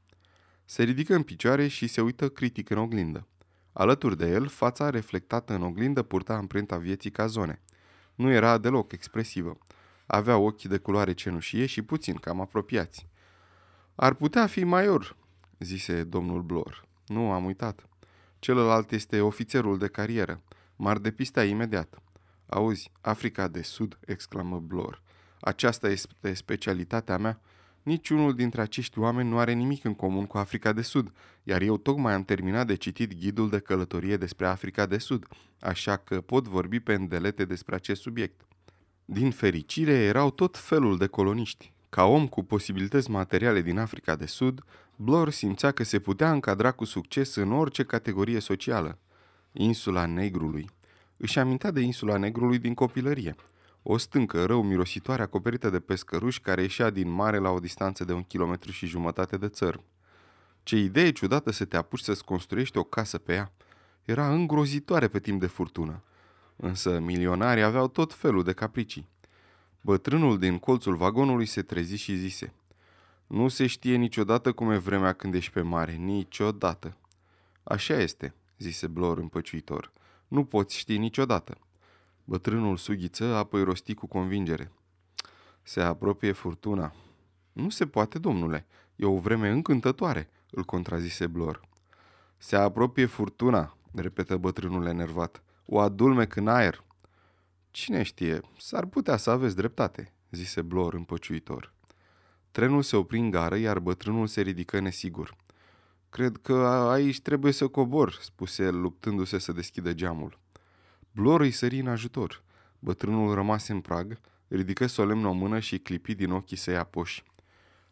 Se 0.64 0.82
ridică 0.82 1.14
în 1.14 1.22
picioare 1.22 1.66
și 1.66 1.86
se 1.86 2.00
uită 2.00 2.28
critic 2.28 2.70
în 2.70 2.78
oglindă. 2.78 3.26
Alături 3.72 4.16
de 4.16 4.30
el, 4.30 4.46
fața 4.46 4.90
reflectată 4.90 5.54
în 5.54 5.62
oglindă 5.62 6.02
purta 6.02 6.34
amprenta 6.34 6.76
vieții 6.76 7.10
ca 7.10 7.26
zone. 7.26 7.62
Nu 8.14 8.30
era 8.30 8.58
deloc 8.58 8.92
expresivă. 8.92 9.58
Avea 10.06 10.36
ochii 10.36 10.68
de 10.68 10.78
culoare 10.78 11.12
cenușie 11.12 11.66
și 11.66 11.82
puțin 11.82 12.14
cam 12.14 12.40
apropiați. 12.40 13.06
Ar 13.94 14.14
putea 14.14 14.46
fi 14.46 14.64
maior, 14.64 15.16
zise 15.58 16.04
domnul 16.04 16.42
Blor. 16.42 16.84
Nu, 17.06 17.30
am 17.32 17.44
uitat. 17.44 17.88
Celălalt 18.38 18.92
este 18.92 19.20
ofițerul 19.20 19.78
de 19.78 19.86
carieră. 19.86 20.42
M-ar 20.76 20.98
depista 20.98 21.44
imediat. 21.44 21.98
Auzi, 22.46 22.90
Africa 23.00 23.48
de 23.48 23.62
Sud, 23.62 23.98
exclamă 24.06 24.58
Blor. 24.58 25.02
Aceasta 25.40 25.88
este 25.88 26.34
specialitatea 26.34 27.18
mea. 27.18 27.40
Niciunul 27.82 28.34
dintre 28.34 28.60
acești 28.60 28.98
oameni 28.98 29.28
nu 29.28 29.38
are 29.38 29.52
nimic 29.52 29.84
în 29.84 29.94
comun 29.94 30.26
cu 30.26 30.38
Africa 30.38 30.72
de 30.72 30.82
Sud, 30.82 31.12
iar 31.42 31.60
eu 31.60 31.76
tocmai 31.76 32.12
am 32.12 32.24
terminat 32.24 32.66
de 32.66 32.74
citit 32.74 33.14
ghidul 33.14 33.48
de 33.48 33.58
călătorie 33.58 34.16
despre 34.16 34.46
Africa 34.46 34.86
de 34.86 34.98
Sud, 34.98 35.26
așa 35.60 35.96
că 35.96 36.20
pot 36.20 36.46
vorbi 36.46 36.80
pe 36.80 36.94
îndelete 36.94 37.44
despre 37.44 37.74
acest 37.74 38.00
subiect. 38.00 38.40
Din 39.04 39.30
fericire, 39.30 39.92
erau 39.92 40.30
tot 40.30 40.58
felul 40.58 40.98
de 40.98 41.06
coloniști. 41.06 41.72
Ca 41.88 42.04
om 42.04 42.28
cu 42.28 42.42
posibilități 42.42 43.10
materiale 43.10 43.62
din 43.62 43.78
Africa 43.78 44.16
de 44.16 44.26
Sud, 44.26 44.64
Blor 45.00 45.30
simțea 45.30 45.70
că 45.70 45.82
se 45.82 45.98
putea 45.98 46.32
încadra 46.32 46.72
cu 46.72 46.84
succes 46.84 47.34
în 47.34 47.52
orice 47.52 47.84
categorie 47.84 48.40
socială. 48.40 48.98
Insula 49.52 50.06
Negrului. 50.06 50.70
Își 51.16 51.38
amintea 51.38 51.70
de 51.70 51.80
insula 51.80 52.16
Negrului 52.16 52.58
din 52.58 52.74
copilărie. 52.74 53.34
O 53.82 53.96
stâncă 53.96 54.44
rău 54.44 54.62
mirositoare 54.62 55.22
acoperită 55.22 55.70
de 55.70 55.80
pescăruși 55.80 56.40
care 56.40 56.62
ieșea 56.62 56.90
din 56.90 57.10
mare 57.10 57.38
la 57.38 57.50
o 57.50 57.58
distanță 57.58 58.04
de 58.04 58.12
un 58.12 58.22
kilometru 58.22 58.70
și 58.70 58.86
jumătate 58.86 59.36
de 59.36 59.48
țăr. 59.48 59.80
Ce 60.62 60.76
idee 60.76 61.10
ciudată 61.10 61.50
să 61.50 61.64
te 61.64 61.76
apuci 61.76 62.00
să-ți 62.00 62.24
construiești 62.24 62.78
o 62.78 62.82
casă 62.82 63.18
pe 63.18 63.32
ea. 63.32 63.52
Era 64.04 64.32
îngrozitoare 64.32 65.08
pe 65.08 65.20
timp 65.20 65.40
de 65.40 65.46
furtună. 65.46 66.02
Însă 66.56 66.98
milionarii 66.98 67.62
aveau 67.62 67.88
tot 67.88 68.14
felul 68.14 68.42
de 68.42 68.52
capricii. 68.52 69.08
Bătrânul 69.80 70.38
din 70.38 70.58
colțul 70.58 70.96
vagonului 70.96 71.46
se 71.46 71.62
trezi 71.62 71.96
și 71.96 72.16
zise 72.16 72.52
Nu 73.28 73.48
se 73.48 73.66
știe 73.66 73.96
niciodată 73.96 74.52
cum 74.52 74.70
e 74.70 74.76
vremea 74.76 75.12
când 75.12 75.34
ești 75.34 75.52
pe 75.52 75.60
mare, 75.60 75.92
niciodată. 75.92 76.96
Așa 77.62 77.94
este, 77.94 78.34
zise 78.58 78.86
Blor 78.86 79.18
împăciuitor. 79.18 79.92
Nu 80.28 80.44
poți 80.44 80.78
ști 80.78 80.98
niciodată. 80.98 81.58
Bătrânul 82.24 82.76
sughiță, 82.76 83.24
apoi 83.24 83.64
rosti 83.64 83.94
cu 83.94 84.06
convingere. 84.06 84.72
Se 85.62 85.80
apropie 85.80 86.32
furtuna. 86.32 86.94
Nu 87.52 87.68
se 87.70 87.86
poate, 87.86 88.18
domnule. 88.18 88.66
E 88.96 89.04
o 89.04 89.18
vreme 89.18 89.48
încântătoare, 89.48 90.30
îl 90.50 90.64
contrazise 90.64 91.26
Blor. 91.26 91.60
Se 92.36 92.56
apropie 92.56 93.06
furtuna, 93.06 93.76
repetă 93.94 94.36
bătrânul 94.36 94.86
enervat. 94.86 95.42
O 95.66 95.78
adulmec 95.78 96.36
în 96.36 96.48
aer. 96.48 96.84
Cine 97.70 98.02
știe, 98.02 98.40
s-ar 98.58 98.86
putea 98.86 99.16
să 99.16 99.30
aveți 99.30 99.56
dreptate, 99.56 100.12
zise 100.30 100.62
Blor 100.62 100.94
împăciuitor. 100.94 101.76
Trenul 102.58 102.82
se 102.82 102.96
opri 102.96 103.18
în 103.18 103.30
gară, 103.30 103.56
iar 103.56 103.78
bătrânul 103.78 104.26
se 104.26 104.40
ridică 104.40 104.80
nesigur. 104.80 105.36
Cred 106.10 106.36
că 106.36 106.54
aici 106.66 107.20
trebuie 107.20 107.52
să 107.52 107.68
cobor, 107.68 108.18
spuse 108.20 108.62
el, 108.62 108.80
luptându-se 108.80 109.38
să 109.38 109.52
deschidă 109.52 109.92
geamul. 109.92 110.38
Blor 111.10 111.40
îi 111.40 111.50
sări 111.50 111.78
în 111.78 111.88
ajutor. 111.88 112.42
Bătrânul 112.78 113.34
rămase 113.34 113.72
în 113.72 113.80
prag, 113.80 114.20
ridică 114.48 114.86
solemn 114.86 115.24
o 115.24 115.32
mână 115.32 115.58
și 115.58 115.78
clipi 115.78 116.14
din 116.14 116.30
ochii 116.30 116.56
săi 116.56 116.76
apoși. 116.76 117.24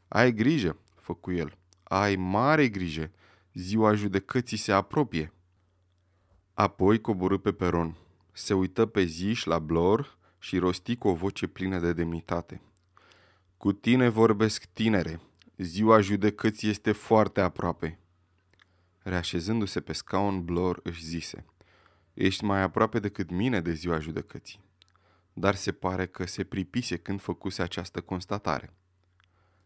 Ai 0.08 0.32
grijă, 0.32 0.76
făcu 0.94 1.32
el. 1.32 1.58
Ai 1.82 2.16
mare 2.16 2.68
grijă. 2.68 3.10
Ziua 3.52 3.94
judecății 3.94 4.56
se 4.56 4.72
apropie. 4.72 5.32
Apoi 6.54 7.00
coborâ 7.00 7.38
pe 7.38 7.52
peron. 7.52 7.96
Se 8.32 8.54
uită 8.54 8.86
pe 8.86 9.04
Ziș 9.04 9.44
la 9.44 9.58
Blor 9.58 10.18
și 10.38 10.58
rosti 10.58 10.96
cu 10.96 11.08
o 11.08 11.14
voce 11.14 11.46
plină 11.46 11.78
de 11.78 11.92
demnitate. 11.92 12.60
Cu 13.66 13.72
tine 13.72 14.08
vorbesc 14.08 14.64
tinere. 14.64 15.20
Ziua 15.56 16.00
judecății 16.00 16.68
este 16.68 16.92
foarte 16.92 17.40
aproape. 17.40 17.98
Reașezându-se 18.98 19.80
pe 19.80 19.92
scaun, 19.92 20.44
Blor 20.44 20.80
își 20.82 21.04
zise– 21.04 21.44
Ești 22.14 22.44
mai 22.44 22.60
aproape 22.60 22.98
decât 22.98 23.30
mine 23.30 23.60
de 23.60 23.72
ziua 23.72 23.98
judecății. 23.98 24.60
Dar 25.32 25.54
se 25.54 25.72
pare 25.72 26.06
că 26.06 26.26
se 26.26 26.44
pripise 26.44 26.96
când 26.96 27.20
făcuse 27.20 27.62
această 27.62 28.00
constatare. 28.00 28.74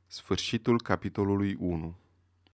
Sfârșitul 0.06 0.82
capitolului 0.82 1.56
1 1.58 1.96